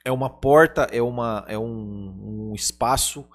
É 0.04 0.12
uma 0.12 0.30
porta, 0.30 0.88
é, 0.92 1.02
uma, 1.02 1.44
é 1.46 1.58
um, 1.58 2.50
um 2.50 2.54
espaço 2.54 3.28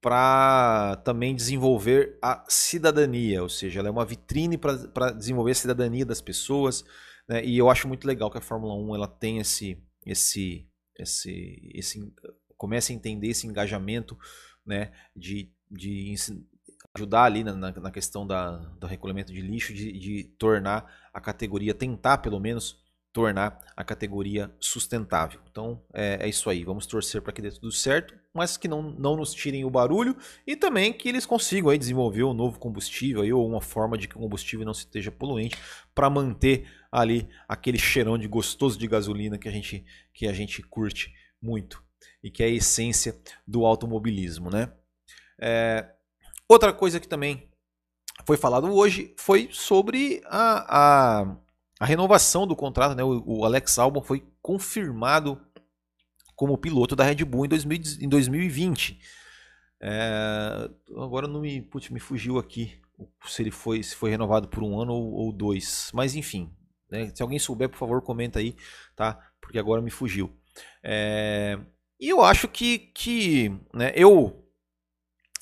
para 0.00 0.96
também 1.04 1.34
desenvolver 1.34 2.18
a 2.22 2.44
cidadania, 2.48 3.42
ou 3.42 3.48
seja, 3.48 3.80
ela 3.80 3.88
é 3.88 3.90
uma 3.90 4.04
vitrine 4.04 4.56
para 4.56 5.10
desenvolver 5.10 5.50
a 5.50 5.56
cidadania 5.56 6.06
das 6.06 6.20
pessoas, 6.20 6.84
né? 7.28 7.44
e 7.44 7.58
eu 7.58 7.68
acho 7.68 7.88
muito 7.88 8.06
legal 8.06 8.30
que 8.30 8.38
a 8.38 8.40
Fórmula 8.40 8.74
1 8.74 8.94
ela 8.94 9.08
tem 9.08 9.38
esse, 9.38 9.76
esse, 10.06 10.68
esse, 10.96 11.68
esse 11.74 12.14
comece 12.56 12.92
a 12.92 12.94
entender 12.94 13.26
esse 13.26 13.48
engajamento 13.48 14.16
né? 14.64 14.92
de, 15.16 15.52
de 15.68 16.12
ajudar 16.98 17.24
ali 17.24 17.44
na, 17.44 17.54
na, 17.54 17.90
questão 17.90 18.26
da, 18.26 18.56
do 18.80 18.86
recolhimento 18.86 19.32
de 19.32 19.40
lixo, 19.40 19.72
de, 19.72 19.92
de 19.92 20.24
tornar 20.38 20.92
a 21.14 21.20
categoria, 21.20 21.72
tentar 21.72 22.18
pelo 22.18 22.40
menos 22.40 22.82
tornar 23.12 23.58
a 23.76 23.82
categoria 23.82 24.52
sustentável. 24.60 25.40
Então 25.50 25.82
é, 25.92 26.18
é 26.20 26.28
isso 26.28 26.50
aí, 26.50 26.64
vamos 26.64 26.86
torcer 26.86 27.22
para 27.22 27.32
que 27.32 27.40
dê 27.40 27.50
tudo 27.50 27.72
certo, 27.72 28.14
mas 28.34 28.56
que 28.56 28.68
não, 28.68 28.82
não 28.82 29.16
nos 29.16 29.32
tirem 29.32 29.64
o 29.64 29.70
barulho 29.70 30.16
e 30.46 30.54
também 30.54 30.92
que 30.92 31.08
eles 31.08 31.24
consigam 31.24 31.70
aí 31.70 31.78
desenvolver 31.78 32.24
um 32.24 32.34
novo 32.34 32.58
combustível 32.58 33.22
aí, 33.22 33.32
ou 33.32 33.46
uma 33.48 33.60
forma 33.60 33.96
de 33.96 34.06
que 34.06 34.16
o 34.16 34.20
combustível 34.20 34.64
não 34.64 34.72
esteja 34.72 35.10
poluente 35.10 35.56
para 35.94 36.10
manter 36.10 36.68
ali 36.92 37.28
aquele 37.48 37.78
cheirão 37.78 38.18
de 38.18 38.28
gostoso 38.28 38.78
de 38.78 38.86
gasolina 38.86 39.38
que 39.38 39.48
a 39.48 39.52
gente, 39.52 39.84
que 40.12 40.26
a 40.26 40.32
gente 40.32 40.62
curte 40.62 41.12
muito 41.40 41.82
e 42.22 42.30
que 42.30 42.42
é 42.42 42.46
a 42.46 42.50
essência 42.50 43.16
do 43.46 43.64
automobilismo, 43.64 44.50
né? 44.50 44.72
É, 45.40 45.88
Outra 46.48 46.72
coisa 46.72 46.98
que 46.98 47.06
também 47.06 47.46
foi 48.24 48.38
falado 48.38 48.72
hoje 48.72 49.14
foi 49.18 49.50
sobre 49.52 50.22
a, 50.24 51.20
a, 51.20 51.36
a 51.78 51.84
renovação 51.84 52.46
do 52.46 52.56
contrato. 52.56 52.96
Né? 52.96 53.04
O, 53.04 53.22
o, 53.26 53.44
Alex 53.44 53.78
Albon 53.78 54.02
foi 54.02 54.26
confirmado 54.40 55.38
como 56.34 56.56
piloto 56.56 56.96
da 56.96 57.04
Red 57.04 57.24
Bull 57.24 57.44
em, 57.44 57.48
2000, 57.48 57.78
em 58.00 58.08
2020. 58.08 58.98
É, 59.80 60.70
agora 60.96 61.28
não 61.28 61.42
me, 61.42 61.60
putz, 61.60 61.90
me 61.90 62.00
fugiu 62.00 62.38
aqui 62.38 62.80
se 63.26 63.42
ele 63.42 63.50
foi, 63.50 63.82
se 63.82 63.94
foi 63.94 64.10
renovado 64.10 64.48
por 64.48 64.62
um 64.62 64.80
ano 64.80 64.94
ou, 64.94 65.12
ou 65.12 65.32
dois. 65.32 65.90
Mas 65.92 66.14
enfim, 66.14 66.50
né? 66.90 67.12
se 67.14 67.22
alguém 67.22 67.38
souber, 67.38 67.68
por 67.68 67.76
favor, 67.76 68.00
comenta 68.00 68.38
aí, 68.38 68.56
tá? 68.96 69.18
Porque 69.40 69.58
agora 69.58 69.82
me 69.82 69.90
fugiu. 69.90 70.34
É, 70.82 71.58
e 72.00 72.08
eu 72.08 72.22
acho 72.22 72.48
que, 72.48 72.78
que 72.78 73.50
né, 73.74 73.92
eu 73.94 74.47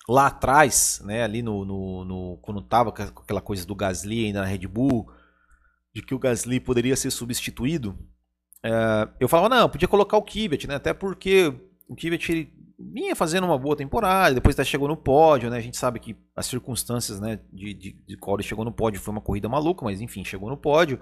lá 0.08 0.28
atrás, 0.28 1.00
né, 1.04 1.22
ali 1.22 1.42
no, 1.42 1.64
no, 1.64 2.04
no, 2.04 2.38
quando 2.42 2.62
tava 2.62 2.92
com 2.92 3.02
aquela 3.02 3.40
coisa 3.40 3.66
do 3.66 3.74
Gasly 3.74 4.26
ainda 4.26 4.40
na 4.40 4.46
Red 4.46 4.66
Bull, 4.66 5.10
de 5.92 6.02
que 6.02 6.14
o 6.14 6.18
Gasly 6.18 6.60
poderia 6.60 6.94
ser 6.94 7.10
substituído, 7.10 7.98
é, 8.62 9.08
eu 9.20 9.28
falava, 9.28 9.54
não, 9.54 9.68
podia 9.68 9.88
colocar 9.88 10.16
o 10.16 10.22
Kvyat, 10.22 10.66
né? 10.66 10.74
Até 10.76 10.92
porque 10.92 11.52
o 11.88 11.94
Kvyat 11.94 12.32
ele 12.32 12.52
vinha 12.78 13.16
fazendo 13.16 13.44
uma 13.44 13.58
boa 13.58 13.76
temporada, 13.76 14.34
depois 14.34 14.54
até 14.54 14.64
chegou 14.64 14.88
no 14.88 14.96
pódio, 14.96 15.50
né? 15.50 15.56
A 15.56 15.60
gente 15.60 15.76
sabe 15.76 15.98
que 15.98 16.16
as 16.34 16.46
circunstâncias, 16.46 17.20
né, 17.20 17.40
de, 17.52 17.74
de, 17.74 17.92
de 17.92 18.16
qual 18.16 18.36
ele 18.36 18.42
chegou 18.42 18.64
no 18.64 18.72
pódio 18.72 19.00
foi 19.00 19.12
uma 19.12 19.20
corrida 19.20 19.48
maluca, 19.48 19.84
mas 19.84 20.00
enfim, 20.00 20.24
chegou 20.24 20.50
no 20.50 20.56
pódio. 20.56 21.00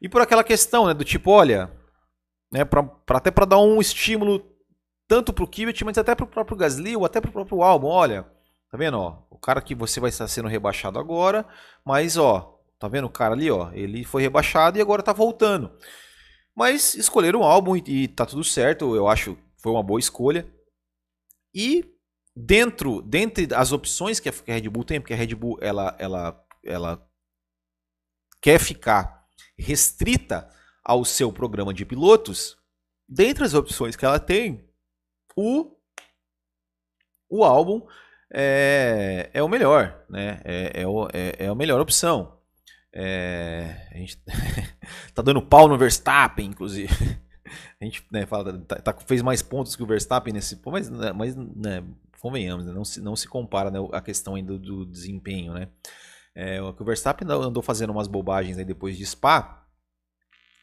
E 0.00 0.08
por 0.08 0.20
aquela 0.20 0.42
questão, 0.42 0.86
né, 0.86 0.94
do 0.94 1.04
tipo, 1.04 1.30
olha, 1.30 1.70
né, 2.50 2.64
pra 2.64 2.88
até 3.10 3.30
para 3.30 3.44
dar 3.44 3.58
um 3.58 3.80
estímulo 3.80 4.42
tanto 5.06 5.32
pro 5.32 5.46
Kvyat, 5.46 5.84
mas 5.84 5.98
até 5.98 6.14
pro 6.14 6.26
próprio 6.26 6.56
Gasly 6.56 6.96
ou 6.96 7.04
até 7.04 7.20
pro 7.20 7.32
próprio 7.32 7.62
álbum, 7.62 7.88
olha, 7.88 8.24
tá 8.70 8.78
vendo, 8.78 8.98
ó, 8.98 9.22
o 9.30 9.38
cara 9.38 9.60
que 9.60 9.74
você 9.74 9.98
vai 9.98 10.10
estar 10.10 10.28
sendo 10.28 10.48
rebaixado 10.48 10.98
agora, 10.98 11.46
mas 11.84 12.16
ó, 12.16 12.60
tá 12.78 12.88
vendo 12.88 13.06
o 13.06 13.10
cara 13.10 13.34
ali, 13.34 13.50
ó, 13.50 13.70
ele 13.72 14.04
foi 14.04 14.22
rebaixado 14.22 14.78
e 14.78 14.80
agora 14.80 15.02
tá 15.02 15.12
voltando. 15.12 15.76
Mas 16.54 16.94
escolheram 16.94 17.40
um 17.40 17.44
álbum 17.44 17.76
e, 17.76 17.82
e 17.86 18.08
tá 18.08 18.24
tudo 18.24 18.44
certo, 18.44 18.94
eu 18.94 19.08
acho 19.08 19.36
foi 19.58 19.72
uma 19.72 19.82
boa 19.82 20.00
escolha. 20.00 20.50
E 21.54 21.84
dentro, 22.34 23.02
dentre 23.02 23.48
as 23.54 23.72
opções 23.72 24.20
que 24.20 24.28
a 24.28 24.32
Red 24.46 24.68
Bull 24.68 24.84
tem, 24.84 25.00
porque 25.00 25.12
a 25.12 25.16
Red 25.16 25.34
Bull 25.34 25.58
ela, 25.60 25.94
ela, 25.98 26.46
ela 26.64 27.10
quer 28.40 28.58
ficar 28.58 29.26
restrita 29.58 30.48
ao 30.82 31.04
seu 31.04 31.32
programa 31.32 31.74
de 31.74 31.84
pilotos, 31.84 32.56
dentre 33.08 33.44
as 33.44 33.52
opções 33.52 33.96
que 33.96 34.04
ela 34.04 34.18
tem, 34.18 34.68
o, 35.36 35.76
o 37.28 37.44
álbum 37.44 37.86
é, 38.32 39.30
é 39.32 39.42
o 39.42 39.48
melhor, 39.48 40.04
né? 40.08 40.40
É, 40.44 40.82
é, 40.82 40.86
o, 40.86 41.08
é, 41.12 41.34
é 41.38 41.46
a 41.48 41.54
melhor 41.54 41.80
opção. 41.80 42.38
É, 42.92 43.88
a 43.92 43.96
gente 43.96 44.22
tá 45.14 45.22
dando 45.22 45.42
pau 45.42 45.68
no 45.68 45.78
Verstappen, 45.78 46.46
inclusive. 46.46 46.92
A 47.80 47.84
gente 47.84 48.04
né, 48.12 48.26
fala, 48.26 48.58
tá, 48.60 48.76
tá, 48.76 48.94
fez 49.00 49.22
mais 49.22 49.42
pontos 49.42 49.74
que 49.74 49.82
o 49.82 49.86
Verstappen 49.86 50.32
nesse 50.32 50.60
mas, 50.66 50.88
né, 50.88 51.12
mas 51.12 51.34
né, 51.34 51.82
convenhamos, 52.20 52.64
né, 52.64 52.72
não, 52.72 52.84
se, 52.84 53.00
não 53.00 53.16
se 53.16 53.26
compara 53.26 53.70
né, 53.70 53.78
a 53.92 54.00
questão 54.00 54.36
ainda 54.36 54.52
do, 54.52 54.84
do 54.84 54.86
desempenho, 54.86 55.52
né? 55.52 55.68
É, 56.32 56.62
o 56.62 56.72
Verstappen 56.84 57.28
andou 57.28 57.62
fazendo 57.62 57.90
umas 57.90 58.06
bobagens 58.06 58.56
aí 58.56 58.64
depois 58.64 58.96
de 58.96 59.04
Spa 59.04 59.66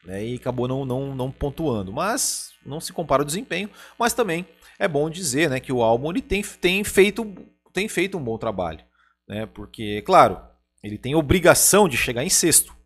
né, 0.04 0.24
e 0.24 0.36
acabou 0.36 0.66
não, 0.66 0.86
não, 0.86 1.14
não 1.14 1.30
pontuando, 1.30 1.92
mas 1.92 2.52
não 2.64 2.80
se 2.80 2.92
compara 2.92 3.22
o 3.22 3.26
desempenho, 3.26 3.70
mas 3.98 4.14
também 4.14 4.46
é 4.78 4.88
bom 4.88 5.10
dizer 5.10 5.50
né, 5.50 5.60
que 5.60 5.72
o 5.72 5.82
álbum 5.82 6.10
ele 6.10 6.22
tem, 6.22 6.42
tem, 6.42 6.82
feito, 6.84 7.24
tem 7.72 7.88
feito 7.88 8.18
um 8.18 8.22
bom 8.22 8.38
trabalho, 8.38 8.84
né, 9.28 9.46
porque, 9.46 10.02
claro, 10.02 10.40
ele 10.82 10.98
tem 10.98 11.14
obrigação 11.14 11.88
de 11.88 11.96
chegar 11.96 12.24
em 12.24 12.30
sexto, 12.30 12.76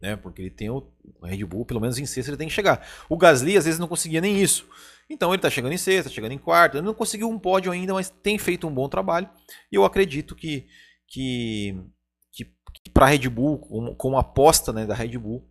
né? 0.00 0.16
Porque 0.16 0.42
ele 0.42 0.50
tem 0.50 0.68
o 0.68 0.92
Red 1.22 1.44
Bull, 1.44 1.64
pelo 1.64 1.80
menos 1.80 1.96
em 1.96 2.04
sexta 2.04 2.30
ele 2.30 2.36
tem 2.36 2.48
que 2.48 2.54
chegar. 2.54 2.84
O 3.08 3.16
Gasly 3.16 3.56
às 3.56 3.64
vezes 3.64 3.78
não 3.78 3.86
conseguia 3.86 4.20
nem 4.20 4.42
isso. 4.42 4.68
Então 5.08 5.30
ele 5.30 5.36
está 5.36 5.48
chegando 5.48 5.72
em 5.72 5.78
sexta, 5.78 6.10
chegando 6.10 6.32
em 6.32 6.38
quarta, 6.38 6.78
ele 6.78 6.86
não 6.86 6.92
conseguiu 6.92 7.30
um 7.30 7.38
pódio 7.38 7.70
ainda, 7.70 7.94
mas 7.94 8.10
tem 8.10 8.36
feito 8.36 8.66
um 8.66 8.74
bom 8.74 8.88
trabalho. 8.88 9.30
E 9.70 9.76
eu 9.76 9.84
acredito 9.84 10.34
que 10.34 10.66
que, 11.06 11.76
que, 12.32 12.44
que 12.82 12.90
para 12.90 13.04
a 13.04 13.08
Red 13.10 13.28
Bull, 13.28 13.58
com, 13.58 13.94
com 13.94 14.16
a 14.16 14.20
aposta 14.20 14.72
né, 14.72 14.86
da 14.86 14.94
Red 14.94 15.18
Bull, 15.18 15.46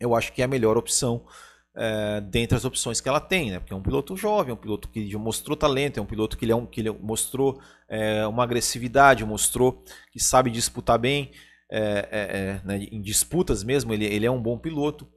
eu 0.00 0.14
acho 0.14 0.32
que 0.32 0.40
é 0.40 0.46
a 0.46 0.48
melhor 0.48 0.78
opção 0.78 1.26
é, 1.76 2.20
dentre 2.20 2.56
as 2.56 2.64
opções 2.64 3.00
que 3.00 3.08
ela 3.08 3.20
tem, 3.20 3.50
né? 3.50 3.58
Porque 3.58 3.72
é 3.72 3.76
um 3.76 3.82
piloto 3.82 4.16
jovem, 4.16 4.50
é 4.52 4.54
um 4.54 4.58
piloto 4.58 4.88
que 4.88 5.10
já 5.10 5.18
mostrou 5.18 5.56
talento, 5.56 5.98
é 5.98 6.02
um 6.02 6.06
piloto 6.06 6.36
que 6.36 6.44
ele, 6.44 6.52
é 6.52 6.56
um, 6.56 6.66
que 6.66 6.80
ele 6.80 6.90
mostrou 6.90 7.60
é, 7.88 8.26
uma 8.26 8.44
agressividade, 8.44 9.24
mostrou 9.24 9.82
que 10.12 10.20
sabe 10.20 10.50
disputar 10.50 10.98
bem 10.98 11.32
é, 11.70 12.60
né, 12.62 12.76
em 12.92 13.02
disputas 13.02 13.64
mesmo, 13.64 13.92
ele, 13.92 14.04
ele 14.04 14.24
é 14.24 14.30
um 14.30 14.40
bom 14.40 14.56
piloto. 14.56 15.08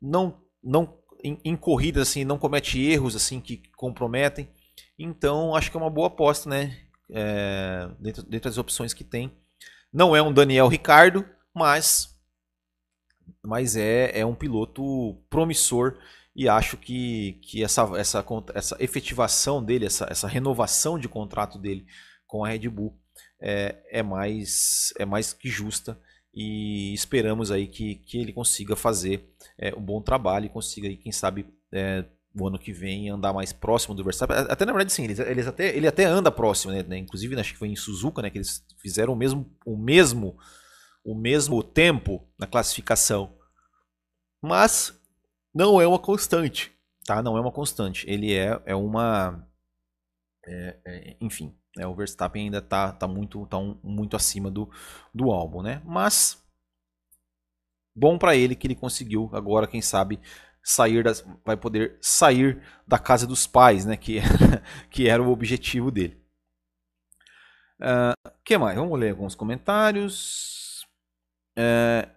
Não, 0.00 0.40
não 0.62 0.96
em, 1.22 1.40
em, 1.44 1.56
corridas 1.56 2.08
assim, 2.08 2.24
não 2.24 2.38
comete 2.38 2.80
erros 2.80 3.16
assim 3.16 3.40
que 3.40 3.60
comprometem. 3.76 4.48
Então 4.96 5.56
acho 5.56 5.70
que 5.70 5.76
é 5.76 5.80
uma 5.80 5.90
boa 5.90 6.06
aposta, 6.06 6.48
né? 6.48 6.78
Dentro, 7.98 8.22
dentro 8.22 8.48
das 8.50 8.58
opções 8.58 8.94
que 8.94 9.02
tem. 9.02 9.32
Não 9.92 10.14
é 10.14 10.22
um 10.22 10.32
Daniel 10.32 10.68
Ricardo, 10.68 11.24
mas 11.52 12.13
mas 13.42 13.76
é, 13.76 14.18
é 14.18 14.26
um 14.26 14.34
piloto 14.34 15.14
promissor 15.28 15.96
e 16.34 16.48
acho 16.48 16.76
que, 16.76 17.38
que 17.42 17.62
essa, 17.62 17.82
essa, 17.96 18.24
essa 18.54 18.76
efetivação 18.80 19.62
dele, 19.62 19.86
essa, 19.86 20.06
essa 20.10 20.26
renovação 20.26 20.98
de 20.98 21.08
contrato 21.08 21.58
dele 21.58 21.86
com 22.26 22.44
a 22.44 22.48
Red 22.48 22.68
Bull 22.68 22.98
é, 23.40 23.76
é, 23.90 24.02
mais, 24.02 24.92
é 24.98 25.04
mais 25.04 25.32
que 25.32 25.48
justa 25.48 25.98
e 26.34 26.92
esperamos 26.92 27.52
aí 27.52 27.68
que, 27.68 27.96
que 27.96 28.18
ele 28.18 28.32
consiga 28.32 28.74
fazer 28.74 29.32
é, 29.56 29.72
um 29.74 29.80
bom 29.80 30.02
trabalho 30.02 30.46
e 30.46 30.48
consiga 30.48 30.88
aí, 30.88 30.96
quem 30.96 31.12
sabe 31.12 31.46
é, 31.72 32.04
o 32.36 32.48
ano 32.48 32.58
que 32.58 32.72
vem 32.72 33.08
andar 33.08 33.32
mais 33.32 33.52
próximo 33.52 33.94
do 33.94 34.02
Verstappen. 34.02 34.36
Até 34.36 34.64
na 34.64 34.72
verdade 34.72 34.92
sim, 34.92 35.04
eles, 35.04 35.20
eles 35.20 35.46
até, 35.46 35.76
ele 35.76 35.86
até 35.86 36.04
anda 36.04 36.32
próximo, 36.32 36.72
né? 36.72 36.82
né 36.82 36.98
inclusive 36.98 37.38
acho 37.38 37.52
que 37.52 37.58
foi 37.58 37.68
em 37.68 37.76
Suzuka, 37.76 38.20
né, 38.20 38.30
que 38.30 38.38
eles 38.38 38.64
fizeram 38.82 39.12
o 39.12 39.16
mesmo 39.16 39.48
o 39.64 39.76
mesmo 39.76 40.36
o 41.04 41.14
mesmo 41.14 41.62
tempo 41.62 42.26
na 42.38 42.46
classificação. 42.46 43.36
Mas 44.40 44.98
não 45.54 45.80
é 45.80 45.86
uma 45.86 45.98
constante, 45.98 46.72
tá? 47.04 47.22
Não 47.22 47.36
é 47.36 47.40
uma 47.40 47.52
constante. 47.52 48.08
Ele 48.08 48.34
é, 48.34 48.60
é 48.66 48.74
uma 48.74 49.46
é, 50.46 50.76
é, 50.86 51.16
enfim, 51.20 51.54
é, 51.78 51.86
o 51.86 51.94
Verstappen 51.94 52.44
ainda 52.44 52.58
está 52.58 52.92
tá 52.92 53.08
muito, 53.08 53.46
tá 53.46 53.58
um, 53.58 53.78
muito 53.82 54.16
acima 54.16 54.50
do, 54.50 54.70
do 55.12 55.30
álbum, 55.30 55.62
né? 55.62 55.82
Mas 55.84 56.42
bom 57.94 58.18
para 58.18 58.36
ele 58.36 58.54
que 58.54 58.66
ele 58.66 58.74
conseguiu 58.74 59.30
agora, 59.32 59.66
quem 59.66 59.80
sabe, 59.80 60.20
sair 60.62 61.02
das, 61.02 61.24
vai 61.44 61.56
poder 61.56 61.96
sair 62.00 62.62
da 62.86 62.98
casa 62.98 63.26
dos 63.26 63.46
pais, 63.46 63.84
né? 63.84 63.96
Que, 63.96 64.20
que 64.90 65.08
era 65.08 65.22
o 65.22 65.30
objetivo 65.30 65.90
dele. 65.90 66.22
Uh, 67.80 68.30
que 68.44 68.56
mais? 68.56 68.76
Vamos 68.76 68.98
ler 68.98 69.10
alguns 69.10 69.34
comentários. 69.34 70.63
Uh, 71.56 72.10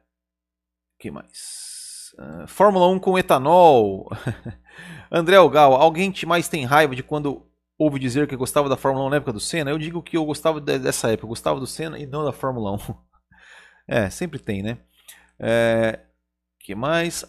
que 1.00 1.12
mais? 1.12 2.14
Uh, 2.18 2.48
Fórmula 2.48 2.88
1 2.88 3.00
com 3.00 3.18
etanol. 3.18 4.10
André 5.12 5.36
Algal, 5.36 5.74
alguém 5.74 6.14
mais 6.26 6.50
tem 6.50 6.66
raiva 6.66 6.96
de 6.96 7.04
quando 7.04 7.48
ouve 7.78 8.00
dizer 8.00 8.28
que 8.28 8.36
gostava 8.36 8.68
da 8.68 8.76
Fórmula 8.76 9.06
1 9.06 9.10
na 9.10 9.16
época 9.18 9.34
do 9.34 9.40
Senna, 9.40 9.70
eu 9.70 9.78
digo 9.78 10.02
que 10.02 10.18
eu 10.18 10.26
gostava 10.26 10.60
dessa 10.60 11.12
época, 11.12 11.26
eu 11.26 11.30
gostava 11.30 11.60
do 11.60 11.68
Senna 11.68 12.00
e 12.00 12.06
não 12.06 12.26
da 12.26 12.32
Fórmula 12.32 12.74
1. 12.74 12.78
É, 13.90 14.10
sempre 14.10 14.38
tem, 14.38 14.62
né? 14.62 14.80
É, 15.40 16.02
que 16.60 16.76
mais? 16.76 17.24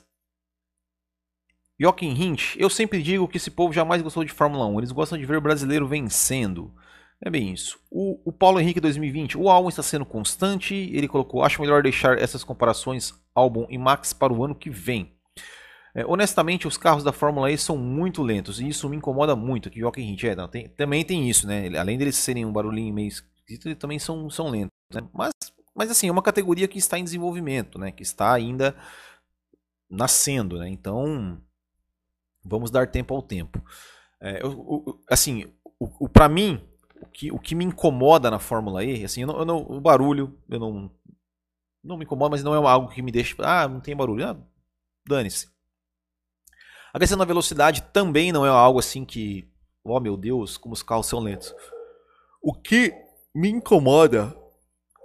Joaquim 1.79 2.11
Hint, 2.11 2.57
eu 2.59 2.69
sempre 2.69 3.01
digo 3.01 3.29
que 3.29 3.37
esse 3.37 3.49
povo 3.49 3.73
jamais 3.73 4.03
gostou 4.03 4.25
de 4.25 4.33
Fórmula 4.33 4.67
1, 4.67 4.79
eles 4.79 4.91
gostam 4.91 5.17
de 5.17 5.25
ver 5.25 5.37
o 5.37 5.41
brasileiro 5.41 5.87
vencendo. 5.87 6.75
É 7.21 7.29
bem 7.29 7.53
isso. 7.53 7.79
O, 7.91 8.21
o 8.25 8.33
Paulo 8.33 8.61
Henrique 8.61 8.81
2020, 8.81 9.37
o 9.37 9.49
álbum 9.49 9.69
está 9.69 9.83
sendo 9.83 10.07
constante, 10.07 10.75
ele 10.75 11.09
colocou, 11.09 11.43
acho 11.43 11.61
melhor 11.61 11.83
deixar 11.83 12.17
essas 12.19 12.45
comparações 12.45 13.13
álbum 13.35 13.67
e 13.69 13.77
Max 13.77 14.13
para 14.13 14.33
o 14.33 14.45
ano 14.45 14.55
que 14.55 14.71
vem. 14.71 15.19
É, 15.95 16.07
honestamente, 16.07 16.69
os 16.69 16.77
carros 16.77 17.03
da 17.03 17.13
Fórmula 17.13 17.51
E 17.51 17.59
são 17.59 17.77
muito 17.77 18.23
lentos 18.23 18.61
e 18.61 18.69
isso 18.69 18.89
me 18.89 18.97
incomoda 18.97 19.35
muito. 19.35 19.69
Que 19.69 19.81
Joaquim 19.81 20.03
Hint 20.03 20.25
é, 20.25 20.37
não, 20.37 20.47
tem, 20.47 20.69
também 20.69 21.05
tem 21.05 21.29
isso, 21.29 21.47
né? 21.47 21.77
Além 21.77 21.99
deles 21.99 22.17
serem 22.17 22.45
um 22.45 22.53
barulhinho 22.53 22.95
meio 22.95 23.09
esquisito, 23.09 23.67
eles 23.67 23.79
também 23.79 23.99
são, 23.99 24.31
são 24.31 24.49
lentos. 24.49 24.71
Né? 24.93 25.01
Mas, 25.13 25.33
mas 25.75 25.91
assim, 25.91 26.09
é 26.09 26.13
uma 26.13 26.23
categoria 26.23 26.69
que 26.69 26.79
está 26.79 26.99
em 26.99 27.05
desenvolvimento, 27.05 27.81
né? 27.81 27.91
Que 27.91 28.05
está 28.05 28.33
ainda 28.33 28.77
nascendo, 29.91 30.59
né? 30.59 30.69
Então, 30.69 31.41
vamos 32.45 32.71
dar 32.71 32.87
tempo 32.87 33.13
ao 33.15 33.23
tempo. 33.23 33.61
É, 34.21 34.43
eu, 34.43 34.51
eu, 34.87 35.01
assim, 35.11 35.53
o, 35.81 36.05
o 36.05 36.09
para 36.09 36.29
mim, 36.29 36.63
que, 37.19 37.33
o 37.33 37.39
que 37.41 37.57
me 37.57 37.65
incomoda 37.65 38.31
na 38.31 38.39
Fórmula 38.39 38.85
E, 38.85 39.05
assim, 39.05 39.23
eu 39.23 39.27
não, 39.27 39.39
eu 39.41 39.45
não, 39.45 39.59
o 39.59 39.81
barulho, 39.81 40.39
eu 40.49 40.61
não, 40.61 40.89
não 41.83 41.99
me 41.99 42.05
incomoda, 42.05 42.31
mas 42.31 42.45
não 42.45 42.55
é 42.55 42.71
algo 42.71 42.93
que 42.93 43.03
me 43.03 43.11
deixa, 43.11 43.35
ah, 43.41 43.67
não 43.67 43.81
tem 43.81 43.97
barulho, 43.97 44.25
ah, 44.25 44.37
dane-se. 45.05 45.49
A 46.95 46.99
questão 46.99 47.19
da 47.19 47.25
velocidade 47.25 47.83
também 47.93 48.31
não 48.31 48.47
é 48.47 48.49
algo 48.49 48.79
assim 48.79 49.05
que, 49.05 49.51
oh 49.83 49.99
meu 49.99 50.17
Deus, 50.17 50.57
como 50.57 50.75
os 50.75 50.83
carros 50.85 51.09
são 51.09 51.19
lentos. 51.19 51.53
O 52.41 52.55
que 52.55 52.95
me 53.35 53.49
incomoda, 53.49 54.33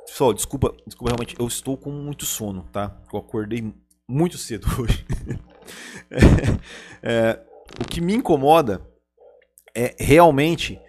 pessoal, 0.05 0.35
desculpa, 0.35 0.71
desculpa 0.85 1.09
realmente, 1.09 1.35
eu 1.39 1.47
estou 1.47 1.75
com 1.75 1.89
muito 1.89 2.27
sono, 2.27 2.61
tá? 2.71 2.95
Eu 3.11 3.17
acordei 3.17 3.73
muito 4.07 4.37
cedo 4.37 4.67
hoje. 4.79 5.03
é, 7.01 7.31
é, 7.31 7.45
o 7.81 7.87
que 7.87 7.99
me 7.99 8.13
incomoda 8.13 8.87
é 9.73 9.95
realmente 9.97 10.79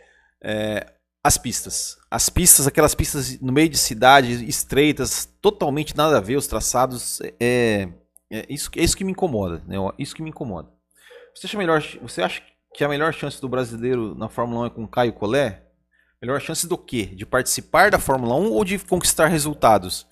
é, 0.42 0.93
as 1.24 1.38
pistas. 1.38 1.96
As 2.10 2.28
pistas, 2.28 2.66
aquelas 2.66 2.94
pistas 2.94 3.40
no 3.40 3.50
meio 3.50 3.70
de 3.70 3.78
cidade, 3.78 4.46
estreitas, 4.46 5.24
totalmente 5.40 5.96
nada 5.96 6.18
a 6.18 6.20
ver, 6.20 6.36
os 6.36 6.46
traçados, 6.46 7.18
é, 7.40 7.88
é 8.30 8.46
isso, 8.50 8.70
é 8.76 8.82
isso 8.82 8.96
que 8.96 9.04
me 9.04 9.12
incomoda. 9.12 9.62
Né? 9.66 9.76
Isso 9.98 10.14
que 10.14 10.22
me 10.22 10.28
incomoda. 10.28 10.68
Você 11.34 11.46
acha, 11.46 11.56
melhor, 11.56 11.82
você 12.02 12.22
acha 12.22 12.42
que 12.74 12.84
a 12.84 12.88
melhor 12.88 13.14
chance 13.14 13.40
do 13.40 13.48
brasileiro 13.48 14.14
na 14.14 14.28
Fórmula 14.28 14.64
1 14.64 14.66
é 14.66 14.70
com 14.70 14.86
Caio 14.86 15.14
Collet? 15.14 15.62
Melhor 16.20 16.40
chance 16.40 16.66
do 16.66 16.76
quê? 16.76 17.06
De 17.06 17.24
participar 17.24 17.90
da 17.90 17.98
Fórmula 17.98 18.34
1 18.36 18.52
ou 18.52 18.64
de 18.64 18.78
conquistar 18.78 19.28
resultados? 19.28 20.06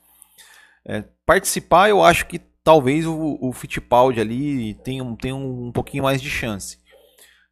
É, 0.84 1.04
participar 1.26 1.90
eu 1.90 2.02
acho 2.02 2.26
que 2.26 2.38
talvez 2.64 3.06
o, 3.06 3.38
o 3.40 3.52
Fittipaldi 3.52 4.20
ali 4.20 4.74
tenha, 4.82 5.04
tenha 5.20 5.34
um, 5.34 5.68
um 5.68 5.72
pouquinho 5.72 6.04
mais 6.04 6.20
de 6.20 6.30
chance. 6.30 6.78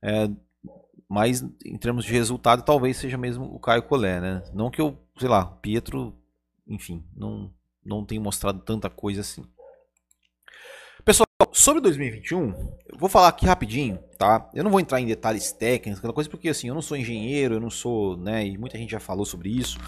É, 0.02 0.28
mas 1.10 1.42
em 1.64 1.76
termos 1.76 2.04
de 2.04 2.12
resultado, 2.12 2.62
talvez 2.62 2.96
seja 2.96 3.18
mesmo 3.18 3.44
o 3.44 3.58
Caio 3.58 3.82
Collet, 3.82 4.20
né? 4.20 4.44
Não 4.54 4.70
que 4.70 4.80
eu, 4.80 4.96
sei 5.18 5.28
lá, 5.28 5.44
Pietro, 5.44 6.14
enfim, 6.68 7.04
não, 7.16 7.52
não 7.84 8.04
tem 8.04 8.16
mostrado 8.20 8.60
tanta 8.60 8.88
coisa 8.88 9.22
assim. 9.22 9.44
Pessoal, 11.04 11.26
sobre 11.50 11.82
2021, 11.82 12.50
eu 12.92 12.96
vou 12.96 13.08
falar 13.08 13.26
aqui 13.26 13.44
rapidinho, 13.44 13.98
tá? 14.16 14.48
Eu 14.54 14.62
não 14.62 14.70
vou 14.70 14.78
entrar 14.78 15.00
em 15.00 15.06
detalhes 15.06 15.50
técnicos, 15.50 15.98
aquela 15.98 16.14
coisa, 16.14 16.30
porque 16.30 16.48
assim, 16.48 16.68
eu 16.68 16.74
não 16.74 16.82
sou 16.82 16.96
engenheiro, 16.96 17.54
eu 17.56 17.60
não 17.60 17.70
sou, 17.70 18.16
né? 18.16 18.46
E 18.46 18.56
muita 18.56 18.78
gente 18.78 18.90
já 18.90 19.00
falou 19.00 19.24
sobre 19.24 19.48
isso. 19.48 19.80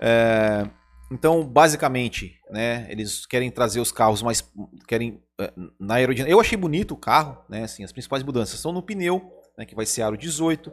É, 0.00 0.70
então, 1.10 1.44
basicamente, 1.44 2.38
né? 2.48 2.86
Eles 2.88 3.26
querem 3.26 3.50
trazer 3.50 3.80
os 3.80 3.90
carros 3.90 4.22
mais, 4.22 4.48
querem 4.86 5.20
é, 5.40 5.52
na 5.80 5.94
aerodinâmica. 5.94 6.32
Eu 6.32 6.40
achei 6.40 6.56
bonito 6.56 6.94
o 6.94 6.96
carro, 6.96 7.44
né? 7.48 7.64
Assim, 7.64 7.82
as 7.82 7.90
principais 7.90 8.22
mudanças 8.22 8.60
são 8.60 8.70
no 8.70 8.82
pneu, 8.82 9.32
né, 9.56 9.64
que 9.64 9.74
vai 9.74 9.86
ser 9.86 10.02
aro 10.02 10.16
18. 10.16 10.72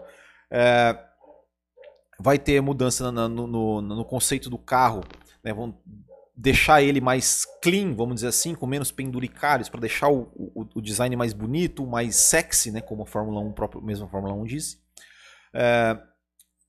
É, 0.50 0.98
vai 2.20 2.38
ter 2.38 2.62
mudança 2.62 3.12
no, 3.12 3.28
no, 3.30 3.82
no, 3.82 4.06
conceito 4.06 4.50
do 4.50 4.58
carro, 4.58 5.04
né, 5.44 5.54
vão 5.54 5.78
deixar 6.36 6.82
ele 6.82 7.02
mais 7.02 7.46
clean, 7.62 7.94
vamos 7.94 8.16
dizer 8.16 8.28
assim, 8.28 8.56
com 8.56 8.66
menos 8.66 8.92
penduricários, 8.92 9.70
para 9.70 9.80
deixar 9.80 10.10
o, 10.10 10.32
o, 10.36 10.68
o, 10.76 10.82
design 10.82 11.16
mais 11.16 11.34
bonito, 11.34 11.86
mais 11.86 12.16
sexy, 12.16 12.72
né, 12.72 12.82
como 12.82 13.04
a 13.04 13.06
Fórmula 13.06 13.40
1, 13.42 13.54
próprio, 13.54 13.82
mesmo 13.82 14.06
a 14.06 14.10
Fórmula 14.10 14.34
1 14.34 14.44
disse. 14.46 14.78
É, 15.54 15.98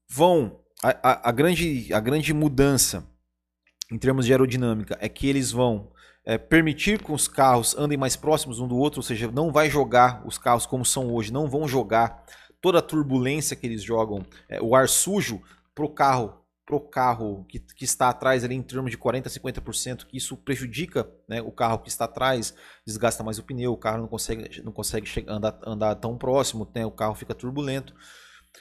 vão, 0.08 0.60
a, 0.82 1.10
a, 1.10 1.28
a, 1.28 1.32
grande, 1.32 1.92
a 1.92 2.00
grande 2.00 2.32
mudança 2.34 3.06
em 3.90 3.98
termos 3.98 4.26
de 4.26 4.32
aerodinâmica 4.32 4.96
é 5.00 5.08
que 5.08 5.28
eles 5.28 5.50
vão 5.50 5.92
é, 6.24 6.38
permitir 6.38 7.02
que 7.02 7.12
os 7.12 7.26
carros 7.26 7.76
andem 7.76 7.98
mais 7.98 8.16
próximos 8.16 8.60
um 8.60 8.68
do 8.68 8.76
outro, 8.76 9.00
ou 9.00 9.02
seja, 9.02 9.30
não 9.30 9.50
vai 9.50 9.68
jogar 9.68 10.26
os 10.26 10.38
carros 10.38 10.66
como 10.66 10.84
são 10.84 11.12
hoje, 11.12 11.32
não 11.32 11.48
vão 11.48 11.66
jogar 11.66 12.24
toda 12.60 12.78
a 12.78 12.82
turbulência 12.82 13.56
que 13.56 13.66
eles 13.66 13.82
jogam, 13.82 14.24
é, 14.48 14.60
o 14.62 14.74
ar 14.74 14.88
sujo 14.88 15.42
para 15.74 15.84
o 15.84 15.88
carro 15.88 16.42
pro 16.64 16.80
carro 16.80 17.44
que, 17.48 17.58
que, 17.58 17.84
está 17.84 18.08
atrás 18.08 18.44
ali 18.44 18.54
em 18.54 18.62
termos 18.62 18.90
de 18.90 18.96
40 18.96 19.28
a 19.28 19.32
50%, 19.32 20.06
que 20.06 20.16
isso 20.16 20.36
prejudica 20.36 21.10
né, 21.28 21.42
o 21.42 21.50
carro 21.50 21.80
que 21.80 21.88
está 21.88 22.04
atrás, 22.04 22.54
desgasta 22.86 23.22
mais 23.22 23.38
o 23.38 23.42
pneu, 23.42 23.72
o 23.72 23.76
carro 23.76 23.98
não 23.98 24.08
consegue, 24.08 24.62
não 24.62 24.72
consegue 24.72 25.06
chegar, 25.06 25.32
andar, 25.32 25.58
andar 25.66 25.94
tão 25.96 26.16
próximo, 26.16 26.70
né, 26.74 26.86
o 26.86 26.90
carro 26.90 27.14
fica 27.14 27.34
turbulento. 27.34 27.94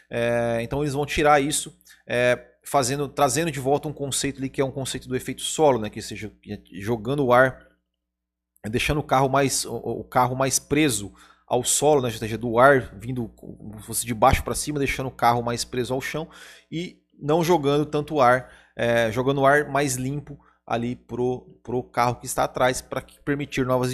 É, 0.10 0.60
então 0.62 0.82
eles 0.82 0.94
vão 0.94 1.06
tirar 1.06 1.40
isso, 1.42 1.78
é, 2.08 2.51
fazendo, 2.64 3.08
trazendo 3.08 3.52
de 3.52 3.60
volta 3.60 3.88
um 3.88 3.94
conceito 3.94 4.38
ali 4.38 4.50
que 4.50 4.62
é 4.62 4.66
um 4.66 4.72
conceito 4.72 5.08
do 5.08 5.16
efeito 5.16 5.42
solo, 5.42 5.80
né? 5.80 5.90
Que 5.90 6.02
seja 6.02 6.32
jogando 6.74 7.26
o 7.26 7.34
ar, 7.34 7.68
deixando 8.70 9.00
o 9.00 9.04
carro 9.04 9.30
mais, 9.30 9.66
o 9.66 10.04
carro 10.04 10.36
mais 10.36 10.60
preso 10.60 11.14
ao 11.48 11.64
solo, 11.64 12.02
né? 12.02 12.10
Ou 12.32 12.38
do 12.38 12.60
ar 12.60 12.96
vindo 12.98 13.28
como 13.30 13.80
se 13.80 13.86
fosse 13.86 14.06
de 14.06 14.14
baixo 14.14 14.44
para 14.44 14.56
cima, 14.56 14.80
deixando 14.80 15.08
o 15.08 15.12
carro 15.12 15.42
mais 15.42 15.66
preso 15.66 15.94
ao 15.94 16.02
chão 16.02 16.30
e 16.72 17.02
não 17.20 17.44
jogando 17.44 17.86
tanto 17.86 18.20
ar, 18.20 18.50
é, 18.76 19.12
jogando 19.12 19.42
o 19.42 19.46
ar 19.46 19.70
mais 19.70 19.96
limpo 19.96 20.40
ali 20.66 20.96
pro, 20.96 21.60
pro 21.64 21.84
carro 21.84 22.16
que 22.16 22.26
está 22.26 22.46
atrás 22.46 22.82
para 22.82 23.02
permitir 23.26 23.66
novas 23.66 23.92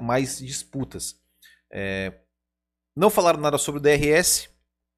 mais 0.00 0.38
disputas. 0.38 1.14
É, 1.72 2.12
não 2.96 3.10
falaram 3.10 3.40
nada 3.40 3.58
sobre 3.58 3.78
o 3.78 3.82
DRS, 3.82 4.48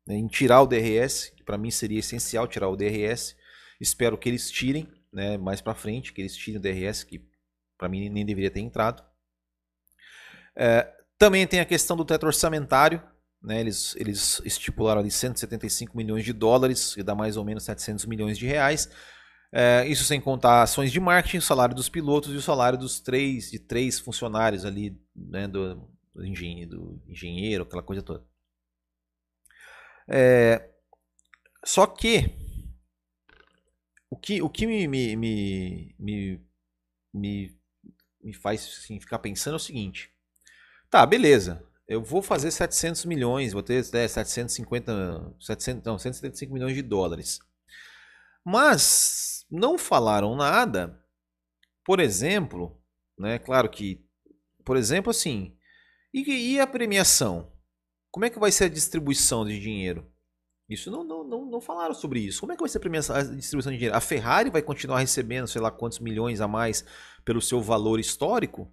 né, 0.08 0.16
em 0.16 0.26
tirar 0.26 0.62
o 0.62 0.66
DRS, 0.66 1.30
que 1.36 1.44
para 1.44 1.58
mim 1.58 1.70
seria 1.70 1.98
essencial 1.98 2.48
tirar 2.48 2.68
o 2.68 2.76
DRS. 2.76 3.36
Espero 3.78 4.16
que 4.16 4.26
eles 4.26 4.50
tirem 4.50 4.88
né, 5.12 5.36
mais 5.36 5.60
para 5.60 5.74
frente, 5.74 6.14
que 6.14 6.22
eles 6.22 6.34
tirem 6.34 6.58
o 6.58 6.62
DRS, 6.62 7.04
que 7.04 7.22
para 7.76 7.90
mim 7.90 8.08
nem 8.08 8.24
deveria 8.24 8.50
ter 8.50 8.60
entrado. 8.60 9.04
É, 10.56 10.90
também 11.18 11.46
tem 11.46 11.60
a 11.60 11.64
questão 11.66 11.94
do 11.94 12.06
teto 12.06 12.24
orçamentário. 12.24 13.02
Né, 13.40 13.60
eles, 13.60 13.94
eles 13.96 14.40
estipularam 14.44 15.00
ali 15.00 15.10
175 15.10 15.94
milhões 15.94 16.24
de 16.24 16.32
dólares, 16.32 16.94
que 16.94 17.02
dá 17.02 17.14
mais 17.14 17.36
ou 17.36 17.44
menos 17.44 17.64
700 17.64 18.06
milhões 18.06 18.38
de 18.38 18.46
reais. 18.46 18.88
É, 19.52 19.86
isso 19.86 20.04
sem 20.04 20.20
contar 20.20 20.62
ações 20.62 20.90
de 20.90 20.98
marketing, 20.98 21.38
o 21.38 21.42
salário 21.42 21.74
dos 21.74 21.88
pilotos 21.88 22.32
e 22.32 22.36
o 22.36 22.42
salário 22.42 22.78
dos 22.78 22.98
três, 22.98 23.50
de 23.50 23.58
três 23.58 23.98
funcionários 23.98 24.64
ali, 24.64 24.98
né, 25.14 25.46
do, 25.46 25.88
do, 26.14 26.26
engenheiro, 26.26 26.70
do 26.70 27.02
engenheiro, 27.06 27.64
aquela 27.64 27.82
coisa 27.82 28.02
toda. 28.02 28.24
É, 30.08 30.70
só 31.64 31.86
que 31.86 32.30
o 34.10 34.16
que, 34.16 34.40
o 34.42 34.48
que 34.48 34.66
me, 34.66 34.88
me, 34.88 35.16
me, 35.16 35.94
me, 35.98 36.40
me, 37.12 37.58
me 38.22 38.34
faz 38.34 38.62
assim, 38.82 38.98
ficar 38.98 39.18
pensando 39.18 39.54
é 39.54 39.56
o 39.56 39.60
seguinte. 39.60 40.10
Tá, 40.90 41.04
beleza. 41.04 41.62
Eu 41.86 42.02
vou 42.02 42.22
fazer 42.22 42.50
700 42.50 43.04
milhões, 43.04 43.52
vou 43.52 43.62
ter 43.62 43.78
é, 43.94 44.08
750, 44.08 45.34
700, 45.40 45.84
não, 45.84 45.98
175 45.98 46.52
milhões 46.52 46.74
de 46.74 46.82
dólares. 46.82 47.38
Mas 48.44 49.46
não 49.50 49.78
falaram 49.78 50.36
nada, 50.36 51.02
por 51.84 52.00
exemplo, 52.00 52.80
né? 53.18 53.38
Claro 53.38 53.68
que, 53.70 54.04
por 54.64 54.76
exemplo, 54.76 55.10
assim, 55.10 55.56
e, 56.12 56.54
e 56.54 56.60
a 56.60 56.66
premiação? 56.66 57.52
Como 58.10 58.24
é 58.24 58.30
que 58.30 58.38
vai 58.38 58.50
ser 58.50 58.64
a 58.64 58.68
distribuição 58.68 59.44
de 59.44 59.58
dinheiro? 59.60 60.10
Isso 60.68 60.90
não, 60.90 61.02
não, 61.02 61.24
não, 61.24 61.46
não 61.46 61.60
falaram 61.60 61.94
sobre 61.94 62.20
isso. 62.20 62.40
Como 62.40 62.52
é 62.52 62.56
que 62.56 62.62
vai 62.62 62.68
ser 62.68 62.78
a 62.78 63.22
distribuição 63.22 63.72
de 63.72 63.78
dinheiro? 63.78 63.96
A 63.96 64.00
Ferrari 64.00 64.50
vai 64.50 64.60
continuar 64.60 65.00
recebendo, 65.00 65.48
sei 65.48 65.62
lá, 65.62 65.70
quantos 65.70 65.98
milhões 65.98 66.40
a 66.40 66.48
mais 66.48 66.84
pelo 67.24 67.40
seu 67.40 67.62
valor 67.62 67.98
histórico? 67.98 68.70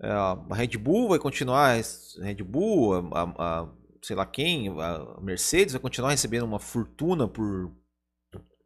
É, 0.00 0.10
a 0.10 0.36
Red 0.52 0.76
Bull 0.76 1.08
vai 1.08 1.18
continuar, 1.18 1.76
Red 2.20 2.42
Bull, 2.42 2.94
a, 2.94 2.98
a, 2.98 3.62
a, 3.62 3.68
sei 4.02 4.16
lá 4.16 4.26
quem, 4.26 4.68
a 4.80 5.20
Mercedes 5.20 5.72
vai 5.72 5.80
continuar 5.80 6.10
recebendo 6.10 6.44
uma 6.44 6.58
fortuna 6.58 7.28
por, 7.28 7.72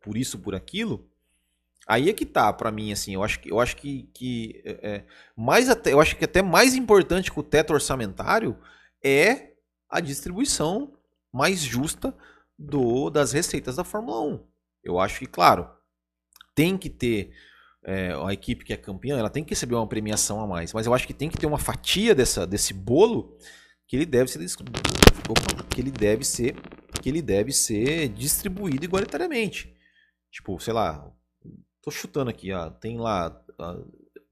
por 0.02 0.16
isso, 0.16 0.38
por 0.38 0.54
aquilo? 0.54 1.08
Aí 1.86 2.08
é 2.08 2.12
que 2.12 2.24
tá 2.24 2.52
para 2.52 2.70
mim 2.70 2.92
assim, 2.92 3.14
eu 3.14 3.22
acho 3.22 3.40
que 3.40 3.50
eu 3.50 3.58
acho 3.58 3.76
que, 3.76 4.04
que 4.14 4.62
é, 4.64 4.70
é, 4.82 5.04
mais 5.36 5.68
até 5.68 5.92
eu 5.92 6.00
acho 6.00 6.16
que 6.16 6.24
até 6.24 6.40
mais 6.40 6.76
importante 6.76 7.32
que 7.32 7.40
o 7.40 7.42
teto 7.42 7.72
orçamentário 7.72 8.56
é 9.04 9.52
a 9.88 10.00
distribuição 10.00 10.92
mais 11.32 11.60
justa 11.60 12.16
do 12.58 13.10
das 13.10 13.32
receitas 13.32 13.76
da 13.76 13.84
Fórmula 13.84 14.20
1. 14.20 14.46
Eu 14.84 14.98
acho 14.98 15.18
que, 15.18 15.26
claro, 15.26 15.68
tem 16.54 16.76
que 16.76 16.90
ter 16.90 17.32
é, 17.84 18.12
a 18.12 18.32
equipe 18.32 18.64
que 18.64 18.72
é 18.72 18.76
campeã, 18.76 19.18
ela 19.18 19.30
tem 19.30 19.42
que 19.42 19.50
receber 19.50 19.74
uma 19.74 19.88
premiação 19.88 20.40
a 20.40 20.46
mais, 20.46 20.72
mas 20.72 20.86
eu 20.86 20.94
acho 20.94 21.06
que 21.06 21.14
tem 21.14 21.28
que 21.28 21.38
ter 21.38 21.46
uma 21.46 21.58
fatia 21.58 22.14
dessa, 22.14 22.46
desse 22.46 22.72
bolo 22.72 23.36
que 23.86 23.96
ele 23.96 24.06
deve 24.06 24.30
ser 24.30 24.38
que 25.70 25.80
ele 25.80 25.90
deve 25.90 26.24
ser 26.24 26.54
que 27.00 27.08
ele 27.08 27.20
deve 27.20 27.52
ser 27.52 28.08
distribuído 28.08 28.84
igualitariamente. 28.84 29.74
Tipo, 30.30 30.58
sei 30.60 30.72
lá, 30.72 31.10
tô 31.82 31.90
chutando 31.90 32.30
aqui, 32.30 32.52
ó, 32.52 32.70
tem 32.70 32.98
lá, 32.98 33.36
ó, 33.58 33.72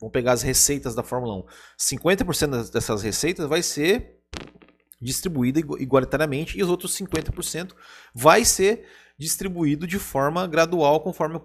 vamos 0.00 0.12
pegar 0.12 0.32
as 0.32 0.42
receitas 0.42 0.94
da 0.94 1.02
Fórmula 1.02 1.36
1. 1.36 1.44
50% 1.78 2.70
dessas 2.72 3.02
receitas 3.02 3.48
vai 3.48 3.62
ser 3.62 4.19
distribuída 5.00 5.60
igualitariamente 5.78 6.58
e 6.58 6.62
os 6.62 6.68
outros 6.68 6.96
50% 6.96 7.72
vai 8.14 8.44
ser 8.44 8.86
distribuído 9.20 9.86
de 9.86 9.98
forma 9.98 10.46
gradual 10.46 11.00
conforme 11.00 11.38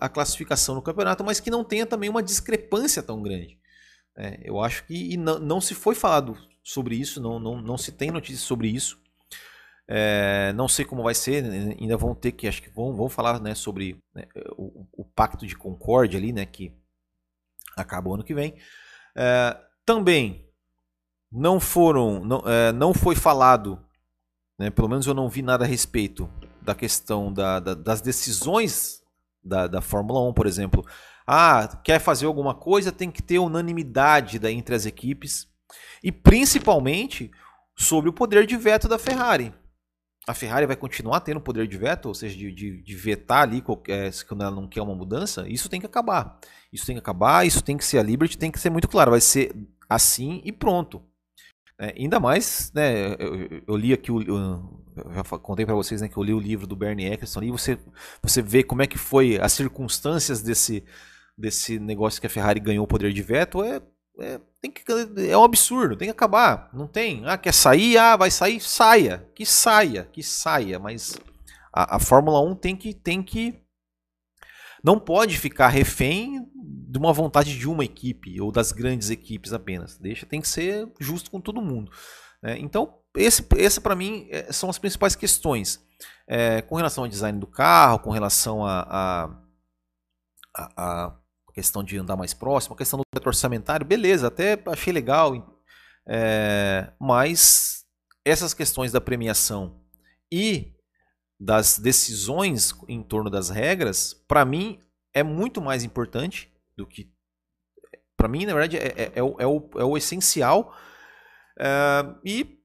a, 0.00 0.08
classificação 0.08 0.74
no 0.74 0.82
campeonato, 0.82 1.22
mas 1.22 1.40
que 1.40 1.50
não 1.50 1.62
tenha 1.62 1.84
também 1.84 2.08
uma 2.08 2.22
discrepância 2.22 3.02
tão 3.02 3.22
grande. 3.22 3.58
É, 4.16 4.40
eu 4.42 4.60
acho 4.60 4.84
que 4.84 5.16
não, 5.16 5.38
não, 5.38 5.60
se 5.60 5.74
foi 5.74 5.94
falado 5.94 6.36
sobre 6.62 6.96
isso, 6.96 7.20
não, 7.20 7.38
não, 7.38 7.60
não 7.60 7.78
se 7.78 7.92
tem 7.92 8.10
notícias 8.10 8.40
sobre 8.40 8.68
isso. 8.68 8.98
É, 9.86 10.52
não 10.54 10.68
sei 10.68 10.84
como 10.84 11.02
vai 11.02 11.14
ser, 11.14 11.42
né, 11.42 11.76
ainda 11.78 11.96
vão 11.96 12.14
ter 12.14 12.32
que, 12.32 12.48
acho 12.48 12.62
que 12.62 12.70
vão, 12.70 12.94
vão 12.94 13.08
falar 13.08 13.40
né, 13.40 13.54
sobre 13.54 14.02
né, 14.14 14.24
o, 14.56 14.86
o, 14.92 15.04
pacto 15.04 15.46
de 15.46 15.56
concórdia 15.56 16.18
ali, 16.18 16.30
né, 16.32 16.44
que 16.44 16.72
acaba 17.76 18.08
o 18.08 18.14
ano 18.14 18.24
que 18.24 18.34
vem. 18.34 18.54
É, 19.16 19.56
também 19.84 20.47
não 21.30 21.60
foram, 21.60 22.24
não, 22.24 22.42
é, 22.46 22.72
não 22.72 22.94
foi 22.94 23.14
falado, 23.14 23.78
né, 24.58 24.70
pelo 24.70 24.88
menos 24.88 25.06
eu 25.06 25.14
não 25.14 25.28
vi 25.28 25.42
nada 25.42 25.64
a 25.64 25.68
respeito 25.68 26.28
da 26.62 26.74
questão 26.74 27.32
da, 27.32 27.60
da, 27.60 27.74
das 27.74 28.00
decisões 28.00 29.02
da, 29.42 29.66
da 29.66 29.80
Fórmula 29.80 30.20
1, 30.28 30.32
por 30.32 30.46
exemplo. 30.46 30.84
Ah, 31.26 31.80
quer 31.84 31.98
fazer 31.98 32.26
alguma 32.26 32.54
coisa, 32.54 32.90
tem 32.90 33.10
que 33.10 33.22
ter 33.22 33.38
unanimidade 33.38 34.38
da, 34.38 34.50
entre 34.50 34.74
as 34.74 34.86
equipes. 34.86 35.46
E 36.02 36.10
principalmente 36.10 37.30
sobre 37.76 38.10
o 38.10 38.12
poder 38.12 38.46
de 38.46 38.56
veto 38.56 38.88
da 38.88 38.98
Ferrari. 38.98 39.52
A 40.26 40.34
Ferrari 40.34 40.66
vai 40.66 40.76
continuar 40.76 41.20
tendo 41.20 41.40
poder 41.40 41.66
de 41.66 41.78
veto, 41.78 42.06
ou 42.06 42.14
seja, 42.14 42.36
de, 42.36 42.52
de, 42.52 42.82
de 42.82 42.96
vetar 42.96 43.42
ali 43.42 43.62
qualquer, 43.62 44.12
quando 44.26 44.42
ela 44.42 44.54
não 44.54 44.68
quer 44.68 44.82
uma 44.82 44.94
mudança. 44.94 45.48
Isso 45.48 45.68
tem 45.68 45.80
que 45.80 45.86
acabar. 45.86 46.38
Isso 46.70 46.84
tem 46.84 46.96
que 46.96 47.00
acabar, 47.00 47.46
isso 47.46 47.62
tem 47.62 47.78
que 47.78 47.84
ser 47.84 47.98
a 47.98 48.02
Liberty, 48.02 48.36
tem 48.36 48.50
que 48.50 48.60
ser 48.60 48.68
muito 48.68 48.88
claro. 48.88 49.12
Vai 49.12 49.20
ser 49.20 49.54
assim 49.88 50.42
e 50.44 50.52
pronto. 50.52 51.02
É, 51.80 51.94
ainda 51.96 52.18
mais, 52.18 52.72
né, 52.74 53.14
eu, 53.18 53.62
eu 53.66 53.76
li 53.76 53.92
aqui, 53.92 54.10
o, 54.10 54.20
eu 54.20 55.12
já 55.14 55.22
contei 55.38 55.64
para 55.64 55.76
vocês 55.76 56.00
né, 56.00 56.08
que 56.08 56.16
eu 56.16 56.22
li 56.22 56.34
o 56.34 56.40
livro 56.40 56.66
do 56.66 56.74
Bernie 56.74 57.06
Eccleston 57.06 57.44
e 57.44 57.50
você, 57.52 57.78
você 58.20 58.42
vê 58.42 58.64
como 58.64 58.82
é 58.82 58.86
que 58.86 58.98
foi 58.98 59.38
as 59.40 59.52
circunstâncias 59.52 60.42
desse, 60.42 60.84
desse 61.36 61.78
negócio 61.78 62.20
que 62.20 62.26
a 62.26 62.30
Ferrari 62.30 62.58
ganhou 62.58 62.84
o 62.84 62.88
poder 62.88 63.12
de 63.12 63.22
veto, 63.22 63.62
é 63.62 63.80
é, 64.20 64.40
tem 64.60 64.70
que, 64.70 64.82
é 65.30 65.38
um 65.38 65.44
absurdo, 65.44 65.96
tem 65.96 66.08
que 66.08 66.12
acabar. 66.12 66.68
Não 66.72 66.86
tem. 66.86 67.22
Ah, 67.24 67.38
quer 67.38 67.54
sair? 67.54 67.96
Ah, 67.96 68.16
vai 68.16 68.30
sair? 68.30 68.60
Saia. 68.60 69.24
Que 69.34 69.46
saia, 69.46 70.08
que 70.12 70.22
saia. 70.22 70.78
Mas 70.78 71.16
a, 71.72 71.96
a 71.96 71.98
Fórmula 72.00 72.40
1 72.40 72.56
tem 72.56 72.76
que, 72.76 72.92
tem 72.92 73.22
que. 73.22 73.54
Não 74.82 74.98
pode 74.98 75.38
ficar 75.38 75.68
refém 75.68 76.46
de 76.54 76.98
uma 76.98 77.12
vontade 77.12 77.58
de 77.58 77.68
uma 77.68 77.84
equipe 77.84 78.40
ou 78.40 78.50
das 78.50 78.72
grandes 78.72 79.10
equipes 79.10 79.52
apenas. 79.52 79.98
Deixa, 79.98 80.24
tem 80.24 80.40
que 80.40 80.48
ser 80.48 80.88
justo 80.98 81.30
com 81.30 81.40
todo 81.40 81.60
mundo. 81.60 81.90
Né? 82.42 82.58
Então, 82.58 82.98
esse, 83.16 83.44
essa 83.56 83.80
para 83.80 83.94
mim 83.94 84.26
é, 84.30 84.52
são 84.52 84.70
as 84.70 84.78
principais 84.78 85.14
questões. 85.14 85.86
É, 86.26 86.62
com 86.62 86.76
relação 86.76 87.04
ao 87.04 87.10
design 87.10 87.38
do 87.38 87.46
carro, 87.46 87.98
com 87.98 88.10
relação 88.10 88.64
a, 88.64 88.80
a, 88.82 89.42
a, 90.54 91.06
a 91.06 91.52
questão 91.52 91.82
de 91.82 91.98
andar 91.98 92.16
mais 92.16 92.32
próximo, 92.32 92.74
a 92.74 92.78
questão 92.78 92.98
do 92.98 93.04
teto 93.12 93.26
orçamentário, 93.26 93.84
beleza, 93.84 94.28
até 94.28 94.62
achei 94.66 94.92
legal, 94.92 95.58
é, 96.06 96.92
mas 97.00 97.84
essas 98.24 98.54
questões 98.54 98.92
da 98.92 99.00
premiação 99.00 99.80
e 100.30 100.74
das 101.38 101.78
decisões 101.78 102.74
em 102.88 103.02
torno 103.02 103.30
das 103.30 103.48
regras, 103.48 104.14
para 104.26 104.44
mim 104.44 104.80
é 105.14 105.22
muito 105.22 105.60
mais 105.60 105.84
importante 105.84 106.52
do 106.76 106.86
que. 106.86 107.10
Para 108.16 108.28
mim, 108.28 108.44
na 108.44 108.52
verdade, 108.52 108.76
é, 108.76 108.88
é, 108.88 109.12
é, 109.14 109.22
o, 109.22 109.36
é, 109.38 109.46
o, 109.46 109.70
é 109.76 109.84
o 109.84 109.96
essencial. 109.96 110.74
É, 111.58 112.04
e 112.24 112.58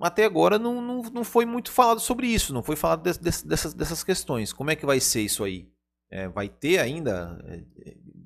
até 0.00 0.24
agora 0.24 0.58
não, 0.58 0.82
não, 0.82 1.02
não 1.02 1.24
foi 1.24 1.46
muito 1.46 1.70
falado 1.70 2.00
sobre 2.00 2.26
isso, 2.26 2.52
não 2.52 2.62
foi 2.62 2.76
falado 2.76 3.02
de, 3.02 3.18
de, 3.18 3.44
dessas, 3.46 3.72
dessas 3.72 4.04
questões. 4.04 4.52
Como 4.52 4.70
é 4.70 4.76
que 4.76 4.84
vai 4.84 5.00
ser 5.00 5.22
isso 5.22 5.44
aí? 5.44 5.70
É, 6.10 6.28
vai 6.28 6.48
ter 6.48 6.78
ainda 6.78 7.42
é, 7.46 7.64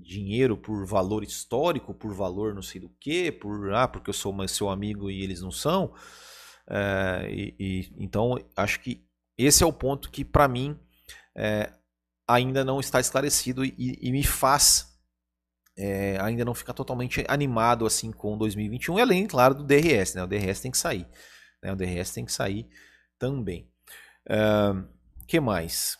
dinheiro 0.01 0.57
por 0.57 0.85
valor 0.87 1.23
histórico, 1.23 1.95
por 1.95 2.13
valor 2.13 2.53
não 2.53 2.63
sei 2.63 2.81
do 2.81 2.89
que, 3.01 3.31
por 3.31 3.73
ah, 3.73 3.87
porque 3.87 4.11
eu 4.11 4.15
sou 4.15 4.35
seu 4.49 4.69
amigo 4.69 5.09
e 5.09 5.23
eles 5.23 5.41
não 5.41 5.53
são. 5.53 5.95
É, 6.69 7.29
e, 7.31 7.55
e, 7.61 7.93
então 7.99 8.37
acho 8.57 8.81
que 8.81 9.06
esse 9.39 9.63
é 9.63 9.67
o 9.67 9.73
ponto 9.73 10.11
que 10.11 10.25
para 10.25 10.49
mim 10.49 10.79
é, 11.37 11.73
ainda 12.27 12.65
não 12.65 12.81
está 12.81 13.01
esclarecido 13.01 13.65
e, 13.65 13.99
e 14.01 14.11
me 14.11 14.25
faz 14.25 14.97
é, 15.77 16.19
ainda 16.21 16.45
não 16.45 16.55
ficar 16.55 16.73
totalmente 16.73 17.25
animado 17.29 17.85
assim 17.85 18.11
com 18.11 18.39
2021, 18.39 18.99
além, 18.99 19.27
claro, 19.27 19.55
do 19.55 19.65
DRS. 19.65 20.15
Né? 20.15 20.23
O 20.23 20.27
DRS 20.27 20.61
tem 20.61 20.71
que 20.71 20.79
sair. 20.79 21.07
Né? 21.63 21.73
O 21.73 21.77
DRS 21.77 22.13
tem 22.13 22.25
que 22.25 22.33
sair 22.33 22.67
também. 23.19 23.71
Uh, 24.29 24.89
que 25.27 25.39
mais? 25.39 25.99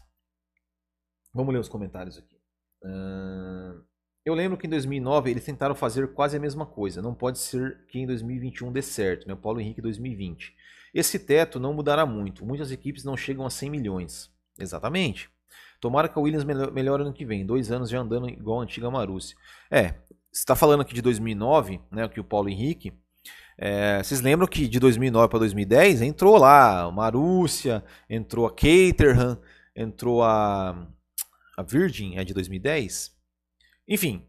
Vamos 1.33 1.53
ler 1.53 1.61
os 1.61 1.69
comentários 1.69 2.17
aqui. 2.17 2.37
Uh, 2.83 3.85
eu 4.25 4.35
lembro 4.35 4.57
que 4.57 4.67
em 4.67 4.71
2009 4.71 5.31
eles 5.31 5.45
tentaram 5.45 5.75
fazer 5.75 6.13
quase 6.15 6.37
a 6.37 6.41
mesma 6.41 6.67
coisa. 6.67 7.03
Não 7.03 7.15
pode 7.15 7.39
ser 7.39 7.87
que 7.87 7.99
em 7.99 8.07
2021 8.07 8.73
dê 8.73 8.83
certo, 8.83 9.29
né? 9.29 9.35
O 9.35 9.37
Paulo 9.37 9.61
Henrique 9.61 9.83
2020. 9.83 10.55
Esse 10.99 11.19
teto 11.19 11.61
não 11.61 11.75
mudará 11.75 12.07
muito. 12.07 12.45
Muitas 12.45 12.71
equipes 12.71 13.05
não 13.05 13.17
chegam 13.17 13.45
a 13.45 13.51
100 13.51 13.71
milhões. 13.71 14.31
Exatamente. 14.59 15.29
Tomara 15.81 16.09
que 16.09 16.19
a 16.19 16.23
Williams 16.23 16.45
melhore 16.45 17.03
ano 17.03 17.13
que 17.13 17.25
vem. 17.25 17.45
Dois 17.45 17.71
anos 17.71 17.91
já 17.91 18.01
andando 18.01 18.29
igual 18.31 18.61
a 18.61 18.63
antiga 18.63 18.91
Marussia. 18.91 19.37
É, 19.71 19.89
você 20.33 20.41
está 20.41 20.57
falando 20.57 20.81
aqui 20.81 20.95
de 20.95 21.03
2009, 21.03 21.81
né? 21.91 22.09
Que 22.09 22.19
o 22.19 22.25
Paulo 22.25 22.49
Henrique. 22.49 22.95
É, 23.59 24.03
vocês 24.03 24.21
lembram 24.23 24.47
que 24.47 24.67
de 24.67 24.81
2009 24.81 25.29
para 25.29 25.39
2010 25.41 26.01
entrou 26.03 26.37
lá 26.37 26.91
Marúcia, 26.91 27.85
entrou 28.09 28.47
a 28.47 28.51
Caterham, 28.51 29.39
entrou 29.75 30.23
a 30.23 30.87
a 31.57 31.63
Virgin 31.63 32.17
é 32.17 32.25
de 32.25 32.35
2010. 32.35 33.15
Enfim, 33.89 34.27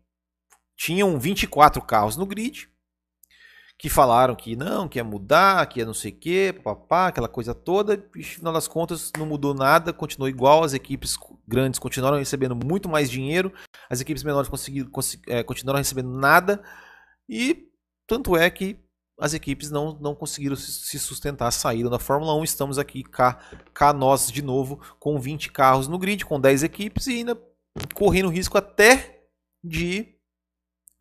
tinham 0.75 1.19
24 1.19 1.81
carros 1.81 2.15
no 2.15 2.25
grid 2.25 2.69
que 3.79 3.89
falaram 3.89 4.35
que 4.35 4.55
não, 4.55 4.87
que 4.87 4.97
ia 4.97 5.03
mudar, 5.03 5.67
que 5.67 5.79
ia 5.79 5.85
não 5.85 5.93
sei 5.93 6.11
o 6.11 6.15
que, 6.15 6.51
papá, 6.51 7.07
aquela 7.07 7.27
coisa 7.27 7.53
toda. 7.53 7.93
E 8.15 8.19
no 8.19 8.23
final 8.23 8.53
das 8.53 8.67
contas 8.67 9.11
não 9.17 9.25
mudou 9.25 9.53
nada, 9.53 9.93
continuou 9.93 10.27
igual. 10.27 10.63
As 10.63 10.73
equipes 10.73 11.15
grandes 11.47 11.79
continuaram 11.79 12.17
recebendo 12.17 12.55
muito 12.55 12.89
mais 12.89 13.09
dinheiro, 13.09 13.53
as 13.89 14.01
equipes 14.01 14.23
menores 14.23 14.49
conseguiram, 14.49 14.89
é, 15.27 15.43
continuaram 15.43 15.77
recebendo 15.77 16.09
nada. 16.09 16.63
E 17.29 17.67
tanto 18.07 18.35
é 18.35 18.49
que 18.49 18.83
as 19.19 19.33
equipes 19.33 19.71
não, 19.71 19.97
não 19.99 20.15
conseguiram 20.15 20.55
se 20.55 20.99
sustentar, 20.99 21.51
saíram 21.51 21.89
da 21.89 21.99
Fórmula 21.99 22.35
1. 22.35 22.43
Estamos 22.43 22.79
aqui 22.79 23.03
cá, 23.03 23.39
cá 23.73 23.93
nós 23.93 24.31
de 24.31 24.41
novo 24.41 24.79
com 24.99 25.19
20 25.19 25.51
carros 25.51 25.87
no 25.87 25.97
grid, 25.99 26.25
com 26.25 26.39
10 26.39 26.63
equipes 26.63 27.07
e 27.07 27.17
ainda 27.17 27.39
correndo 27.93 28.29
risco 28.29 28.57
até 28.57 29.27
de, 29.63 30.16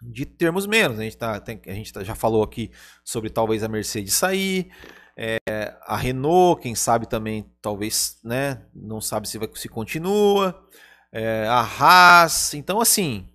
de 0.03 0.25
termos 0.27 0.67
menos. 0.67 0.99
A 0.99 1.03
gente, 1.03 1.17
tá, 1.17 1.41
tem, 1.41 1.61
a 1.67 1.73
gente 1.73 1.93
tá, 1.93 2.05
já 2.05 2.15
falou 2.15 2.43
aqui 2.43 2.71
sobre 3.05 3.31
talvez 3.31 3.63
a 3.63 3.69
Mercedes 3.69 4.15
sair, 4.15 4.71
é, 5.17 5.39
a 5.83 5.97
Renault, 5.97 6.61
quem 6.61 6.75
sabe 6.75 7.09
também, 7.09 7.51
talvez, 7.61 8.19
né, 8.23 8.63
não 8.75 9.01
sabe 9.01 9.29
se, 9.29 9.39
vai, 9.39 9.49
se 9.55 9.69
continua, 9.69 10.67
é, 11.13 11.47
a 11.49 11.61
Haas. 11.61 12.55
Então, 12.55 12.81
assim, 12.81 13.29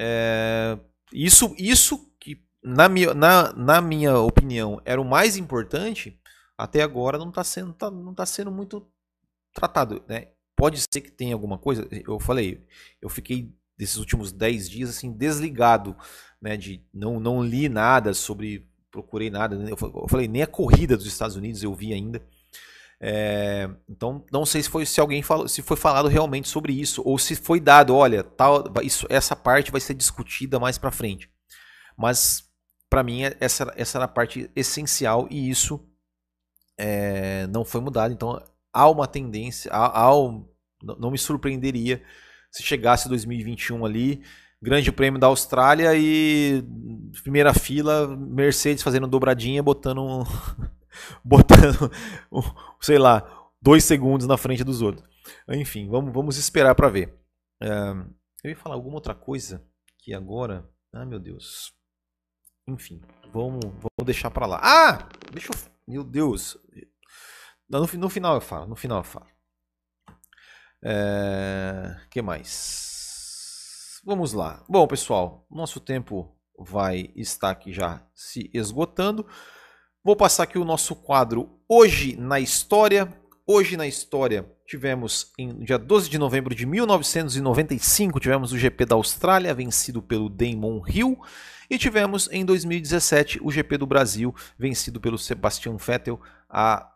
é, 0.00 0.78
isso, 1.12 1.54
isso 1.58 2.10
na 2.62 2.88
minha, 2.88 3.14
na, 3.14 3.52
na 3.52 3.80
minha 3.80 4.18
opinião, 4.18 4.80
era 4.84 5.00
o 5.00 5.04
mais 5.04 5.36
importante, 5.36 6.20
até 6.56 6.82
agora 6.82 7.18
não 7.18 7.30
está 7.30 7.42
sendo, 7.42 7.72
tá, 7.72 7.90
não 7.90 8.14
tá 8.14 8.26
sendo 8.26 8.50
muito 8.50 8.86
tratado. 9.54 10.02
Né? 10.06 10.28
Pode 10.54 10.80
ser 10.80 11.00
que 11.00 11.10
tenha 11.10 11.34
alguma 11.34 11.58
coisa. 11.58 11.88
Eu 11.90 12.20
falei, 12.20 12.66
eu 13.00 13.08
fiquei 13.08 13.54
desses 13.80 13.96
últimos 13.96 14.30
10 14.30 14.68
dias 14.68 14.90
assim, 14.90 15.10
desligado, 15.10 15.96
né? 16.40 16.54
De 16.54 16.84
não, 16.92 17.18
não 17.18 17.42
li 17.42 17.66
nada 17.66 18.12
sobre. 18.12 18.68
Procurei 18.90 19.30
nada. 19.30 19.56
Eu 19.56 20.08
falei, 20.08 20.28
nem 20.28 20.42
a 20.42 20.46
corrida 20.46 20.96
dos 20.96 21.06
Estados 21.06 21.34
Unidos 21.34 21.62
eu 21.62 21.74
vi 21.74 21.94
ainda. 21.94 22.22
É, 23.02 23.70
então 23.88 24.22
não 24.30 24.44
sei 24.44 24.62
se 24.62 24.68
foi 24.68 24.84
se 24.84 25.00
alguém 25.00 25.22
falou, 25.22 25.48
se 25.48 25.62
foi 25.62 25.76
falado 25.78 26.06
realmente 26.06 26.48
sobre 26.48 26.78
isso 26.78 27.00
ou 27.02 27.18
se 27.18 27.34
foi 27.34 27.58
dado, 27.58 27.96
olha, 27.96 28.22
tal, 28.22 28.64
isso, 28.82 29.06
essa 29.08 29.34
parte 29.34 29.70
vai 29.70 29.80
ser 29.80 29.94
discutida 29.94 30.60
mais 30.60 30.76
para 30.76 30.90
frente. 30.90 31.30
Mas 31.96 32.44
para 32.90 33.02
mim 33.02 33.22
essa, 33.40 33.72
essa 33.74 33.96
era 33.96 34.04
a 34.04 34.08
parte 34.08 34.50
essencial 34.54 35.26
e 35.30 35.48
isso 35.48 35.82
é, 36.76 37.46
não 37.46 37.64
foi 37.64 37.80
mudado. 37.80 38.12
Então 38.12 38.38
há 38.70 38.90
uma 38.90 39.06
tendência, 39.06 39.72
há, 39.72 40.00
há 40.02 40.14
um, 40.14 40.46
não 40.82 41.10
me 41.10 41.16
surpreenderia 41.16 42.02
se 42.50 42.62
chegasse 42.62 43.08
2021 43.08 43.84
ali, 43.84 44.22
Grande 44.62 44.92
Prêmio 44.92 45.18
da 45.18 45.26
Austrália 45.26 45.94
e 45.94 46.62
primeira 47.22 47.54
fila, 47.54 48.06
Mercedes 48.16 48.82
fazendo 48.82 49.06
dobradinha, 49.06 49.62
botando, 49.62 50.24
botando, 51.24 51.90
sei 52.80 52.98
lá, 52.98 53.50
dois 53.60 53.84
segundos 53.84 54.26
na 54.26 54.36
frente 54.36 54.64
dos 54.64 54.82
outros. 54.82 55.08
Enfim, 55.48 55.88
vamos, 55.88 56.12
vamos 56.12 56.36
esperar 56.36 56.74
para 56.74 56.88
ver. 56.88 57.14
É, 57.62 57.68
eu 58.44 58.50
ia 58.50 58.56
falar 58.56 58.74
alguma 58.74 58.96
outra 58.96 59.14
coisa 59.14 59.64
que 59.98 60.12
agora, 60.12 60.68
ah 60.92 61.06
meu 61.06 61.18
Deus, 61.18 61.72
enfim, 62.66 63.00
vamos, 63.32 63.60
vamos 63.64 64.04
deixar 64.04 64.30
para 64.30 64.46
lá. 64.46 64.60
Ah! 64.62 65.08
Deixa 65.32 65.48
eu. 65.52 65.70
Meu 65.86 66.04
Deus. 66.04 66.56
No, 67.68 67.80
no 67.80 68.08
final 68.08 68.34
eu 68.34 68.40
falo. 68.40 68.66
No 68.66 68.76
final 68.76 68.98
eu 68.98 69.04
falo. 69.04 69.26
É, 70.82 71.96
que 72.10 72.22
mais? 72.22 74.00
Vamos 74.04 74.32
lá. 74.32 74.64
Bom, 74.68 74.86
pessoal, 74.86 75.46
nosso 75.50 75.78
tempo 75.78 76.34
vai 76.58 77.10
estar 77.14 77.50
aqui 77.50 77.72
já 77.72 78.02
se 78.14 78.50
esgotando. 78.52 79.26
Vou 80.02 80.16
passar 80.16 80.44
aqui 80.44 80.58
o 80.58 80.64
nosso 80.64 80.96
quadro 80.96 81.60
Hoje 81.68 82.16
na 82.16 82.40
História. 82.40 83.12
Hoje 83.46 83.76
na 83.76 83.86
História 83.86 84.50
tivemos 84.66 85.32
em 85.38 85.64
dia 85.64 85.76
12 85.78 86.08
de 86.08 86.16
novembro 86.16 86.54
de 86.54 86.64
1995, 86.64 88.20
tivemos 88.20 88.52
o 88.52 88.58
GP 88.58 88.86
da 88.86 88.94
Austrália 88.94 89.52
vencido 89.52 90.00
pelo 90.00 90.28
Damon 90.28 90.82
Hill. 90.86 91.18
E 91.68 91.78
tivemos 91.78 92.28
em 92.32 92.44
2017 92.44 93.38
o 93.42 93.50
GP 93.50 93.78
do 93.78 93.86
Brasil, 93.86 94.34
vencido 94.58 95.00
pelo 95.00 95.18
Sebastian 95.18 95.76
Vettel, 95.76 96.20
a 96.48 96.89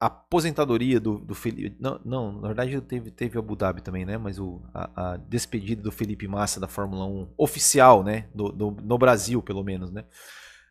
aposentadoria 0.00 1.00
do, 1.00 1.18
do 1.18 1.34
Felipe. 1.34 1.76
Não, 1.80 2.00
não, 2.04 2.32
na 2.40 2.48
verdade 2.48 2.80
teve, 2.82 3.10
teve 3.10 3.38
Abu 3.38 3.56
Dhabi 3.56 3.82
também, 3.82 4.04
né? 4.04 4.16
Mas 4.16 4.38
o, 4.38 4.62
a, 4.72 5.12
a 5.12 5.16
despedida 5.16 5.82
do 5.82 5.90
Felipe 5.90 6.28
Massa 6.28 6.60
da 6.60 6.68
Fórmula 6.68 7.04
1 7.06 7.34
oficial, 7.36 8.04
né? 8.04 8.28
Do, 8.34 8.50
do, 8.52 8.70
no 8.70 8.98
Brasil, 8.98 9.42
pelo 9.42 9.64
menos, 9.64 9.90
né? 9.90 10.04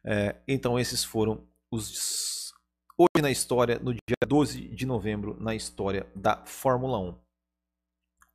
É, 0.06 0.36
então 0.48 0.80
esses 0.80 1.04
foram 1.04 1.48
os. 1.72 2.54
Hoje 2.98 3.22
na 3.22 3.30
história, 3.30 3.80
no 3.80 3.94
dia 3.94 4.18
12 4.28 4.70
de 4.70 4.86
novembro, 4.86 5.38
na 5.40 5.54
história 5.54 6.08
da 6.16 6.44
Fórmula 6.46 6.98
1. 7.00 7.16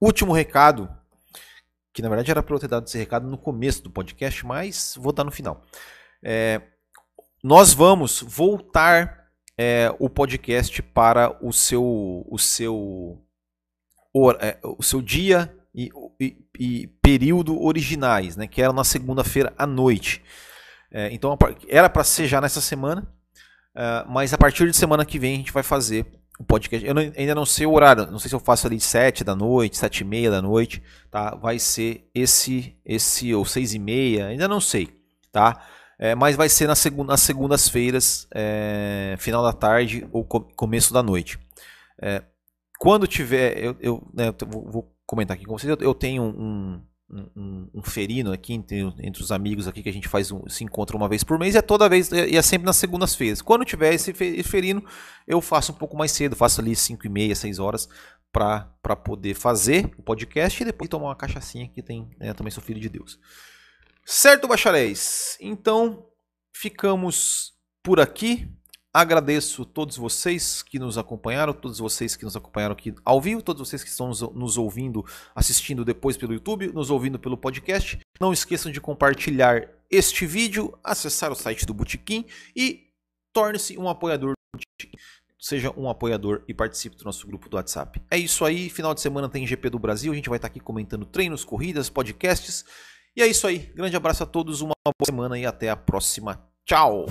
Último 0.00 0.32
recado 0.32 0.88
que 1.92 2.00
na 2.00 2.08
verdade 2.08 2.30
era 2.30 2.42
para 2.42 2.54
eu 2.54 2.58
ter 2.58 2.68
dado 2.68 2.86
esse 2.86 2.96
recado 2.96 3.26
no 3.26 3.36
começo 3.36 3.82
do 3.82 3.90
podcast, 3.90 4.46
mas 4.46 4.94
vou 4.98 5.12
dar 5.12 5.24
no 5.24 5.30
final. 5.30 5.62
É, 6.22 6.62
nós 7.42 7.74
vamos 7.74 8.22
voltar 8.22 9.21
é, 9.58 9.94
o 9.98 10.08
podcast 10.08 10.82
para 10.82 11.36
o 11.44 11.52
seu, 11.52 12.24
o 12.28 12.38
seu, 12.38 13.18
o, 14.12 14.30
é, 14.32 14.58
o 14.62 14.82
seu 14.82 15.00
dia 15.02 15.54
e, 15.74 15.90
e, 16.20 16.36
e, 16.58 16.86
período 17.02 17.62
originais, 17.62 18.36
né, 18.36 18.46
que 18.46 18.62
era 18.62 18.72
na 18.72 18.84
segunda-feira 18.84 19.52
à 19.56 19.66
noite. 19.66 20.22
É, 20.90 21.12
então 21.12 21.36
era 21.68 21.88
para 21.88 22.04
ser 22.04 22.26
já 22.26 22.40
nessa 22.40 22.60
semana, 22.60 23.08
uh, 23.74 24.10
mas 24.10 24.34
a 24.34 24.38
partir 24.38 24.70
de 24.70 24.76
semana 24.76 25.06
que 25.06 25.18
vem 25.18 25.34
a 25.34 25.38
gente 25.38 25.52
vai 25.52 25.62
fazer 25.62 26.06
o 26.38 26.44
podcast. 26.44 26.86
Eu 26.86 26.94
não, 26.94 27.02
ainda 27.16 27.34
não 27.34 27.46
sei 27.46 27.64
o 27.64 27.72
horário, 27.72 28.10
não 28.10 28.18
sei 28.18 28.28
se 28.28 28.34
eu 28.34 28.40
faço 28.40 28.66
ali 28.66 28.78
7 28.78 29.24
da 29.24 29.34
noite, 29.34 29.78
7 29.78 30.00
e 30.00 30.04
meia 30.04 30.30
da 30.30 30.42
noite, 30.42 30.82
tá? 31.10 31.34
Vai 31.34 31.58
ser 31.58 32.10
esse, 32.14 32.76
esse 32.84 33.34
ou 33.34 33.44
6 33.44 33.74
e 33.74 33.78
meia, 33.78 34.26
ainda 34.26 34.46
não 34.46 34.60
sei, 34.60 34.88
tá? 35.30 35.64
É, 36.04 36.16
mas 36.16 36.34
vai 36.34 36.48
ser 36.48 36.66
na 36.66 36.74
nas 37.06 37.20
segundas-feiras, 37.20 38.26
é, 38.34 39.14
final 39.20 39.40
da 39.40 39.52
tarde 39.52 40.04
ou 40.10 40.24
co 40.24 40.40
começo 40.40 40.92
da 40.92 41.00
noite. 41.00 41.38
É, 41.96 42.24
quando 42.76 43.06
tiver, 43.06 43.56
eu, 43.56 43.76
eu, 43.78 44.10
né, 44.12 44.30
eu 44.30 44.48
vou, 44.48 44.92
comentar 45.06 45.36
aqui 45.36 45.44
com 45.44 45.56
vocês, 45.56 45.70
eu, 45.70 45.76
eu 45.80 45.94
tenho 45.94 46.24
um, 46.24 46.82
um, 47.08 47.68
um, 47.72 47.82
ferino 47.84 48.32
aqui 48.32 48.52
entre, 48.52 48.80
entre, 48.98 49.22
os 49.22 49.30
amigos 49.30 49.68
aqui 49.68 49.80
que 49.80 49.88
a 49.88 49.92
gente 49.92 50.08
faz 50.08 50.32
um, 50.32 50.42
se 50.48 50.64
encontra 50.64 50.96
uma 50.96 51.08
vez 51.08 51.22
por 51.22 51.38
mês 51.38 51.54
e 51.54 51.58
é 51.58 51.62
toda 51.62 51.88
vez 51.88 52.10
e 52.10 52.36
é 52.36 52.42
sempre 52.42 52.66
nas 52.66 52.78
segundas-feiras. 52.78 53.40
Quando 53.40 53.64
tiver 53.64 53.94
esse 53.94 54.12
ferino, 54.42 54.84
eu 55.24 55.40
faço 55.40 55.70
um 55.70 55.76
pouco 55.76 55.96
mais 55.96 56.10
cedo, 56.10 56.34
faço 56.34 56.60
ali 56.60 56.74
5 56.74 57.06
e 57.06 57.08
meia, 57.08 57.36
6 57.36 57.60
horas 57.60 57.88
para 58.32 58.96
poder 59.04 59.34
fazer 59.34 59.88
o 59.96 60.02
podcast 60.02 60.60
e 60.60 60.66
depois 60.66 60.90
tomar 60.90 61.10
uma 61.10 61.16
cachaçinha 61.16 61.68
que 61.68 61.80
tem, 61.80 62.10
né, 62.18 62.34
também 62.34 62.50
sou 62.50 62.60
filho 62.60 62.80
de 62.80 62.88
Deus. 62.88 63.20
Certo, 64.04 64.48
bacharéis? 64.48 65.36
Então, 65.40 66.06
ficamos 66.54 67.54
por 67.82 68.00
aqui. 68.00 68.48
Agradeço 68.94 69.64
todos 69.64 69.96
vocês 69.96 70.62
que 70.62 70.78
nos 70.78 70.98
acompanharam, 70.98 71.54
todos 71.54 71.78
vocês 71.78 72.14
que 72.14 72.24
nos 72.24 72.36
acompanharam 72.36 72.74
aqui 72.74 72.94
ao 73.04 73.20
vivo, 73.20 73.40
todos 73.40 73.66
vocês 73.66 73.82
que 73.82 73.88
estão 73.88 74.08
nos 74.08 74.58
ouvindo, 74.58 75.02
assistindo 75.34 75.82
depois 75.82 76.16
pelo 76.16 76.34
YouTube, 76.34 76.70
nos 76.74 76.90
ouvindo 76.90 77.18
pelo 77.18 77.38
podcast. 77.38 78.00
Não 78.20 78.34
esqueçam 78.34 78.70
de 78.70 78.82
compartilhar 78.82 79.66
este 79.90 80.26
vídeo, 80.26 80.78
acessar 80.84 81.32
o 81.32 81.34
site 81.34 81.64
do 81.64 81.72
Botequim 81.72 82.26
e 82.54 82.90
torne-se 83.32 83.78
um 83.78 83.88
apoiador 83.88 84.34
do 84.34 84.58
Botequim. 84.58 84.98
Seja 85.38 85.72
um 85.74 85.88
apoiador 85.88 86.42
e 86.46 86.52
participe 86.52 86.96
do 86.96 87.04
nosso 87.04 87.26
grupo 87.26 87.48
do 87.48 87.56
WhatsApp. 87.56 88.00
É 88.10 88.18
isso 88.18 88.44
aí, 88.44 88.68
final 88.68 88.92
de 88.94 89.00
semana 89.00 89.28
tem 89.28 89.46
GP 89.46 89.70
do 89.70 89.78
Brasil, 89.78 90.12
a 90.12 90.14
gente 90.14 90.28
vai 90.28 90.36
estar 90.36 90.48
aqui 90.48 90.60
comentando 90.60 91.06
treinos, 91.06 91.44
corridas, 91.44 91.88
podcasts. 91.88 92.64
E 93.14 93.22
é 93.22 93.26
isso 93.26 93.46
aí, 93.46 93.58
grande 93.74 93.94
abraço 93.94 94.22
a 94.22 94.26
todos, 94.26 94.62
uma 94.62 94.74
boa 94.84 94.94
semana 95.04 95.38
e 95.38 95.44
até 95.44 95.68
a 95.68 95.76
próxima. 95.76 96.42
Tchau! 96.64 97.06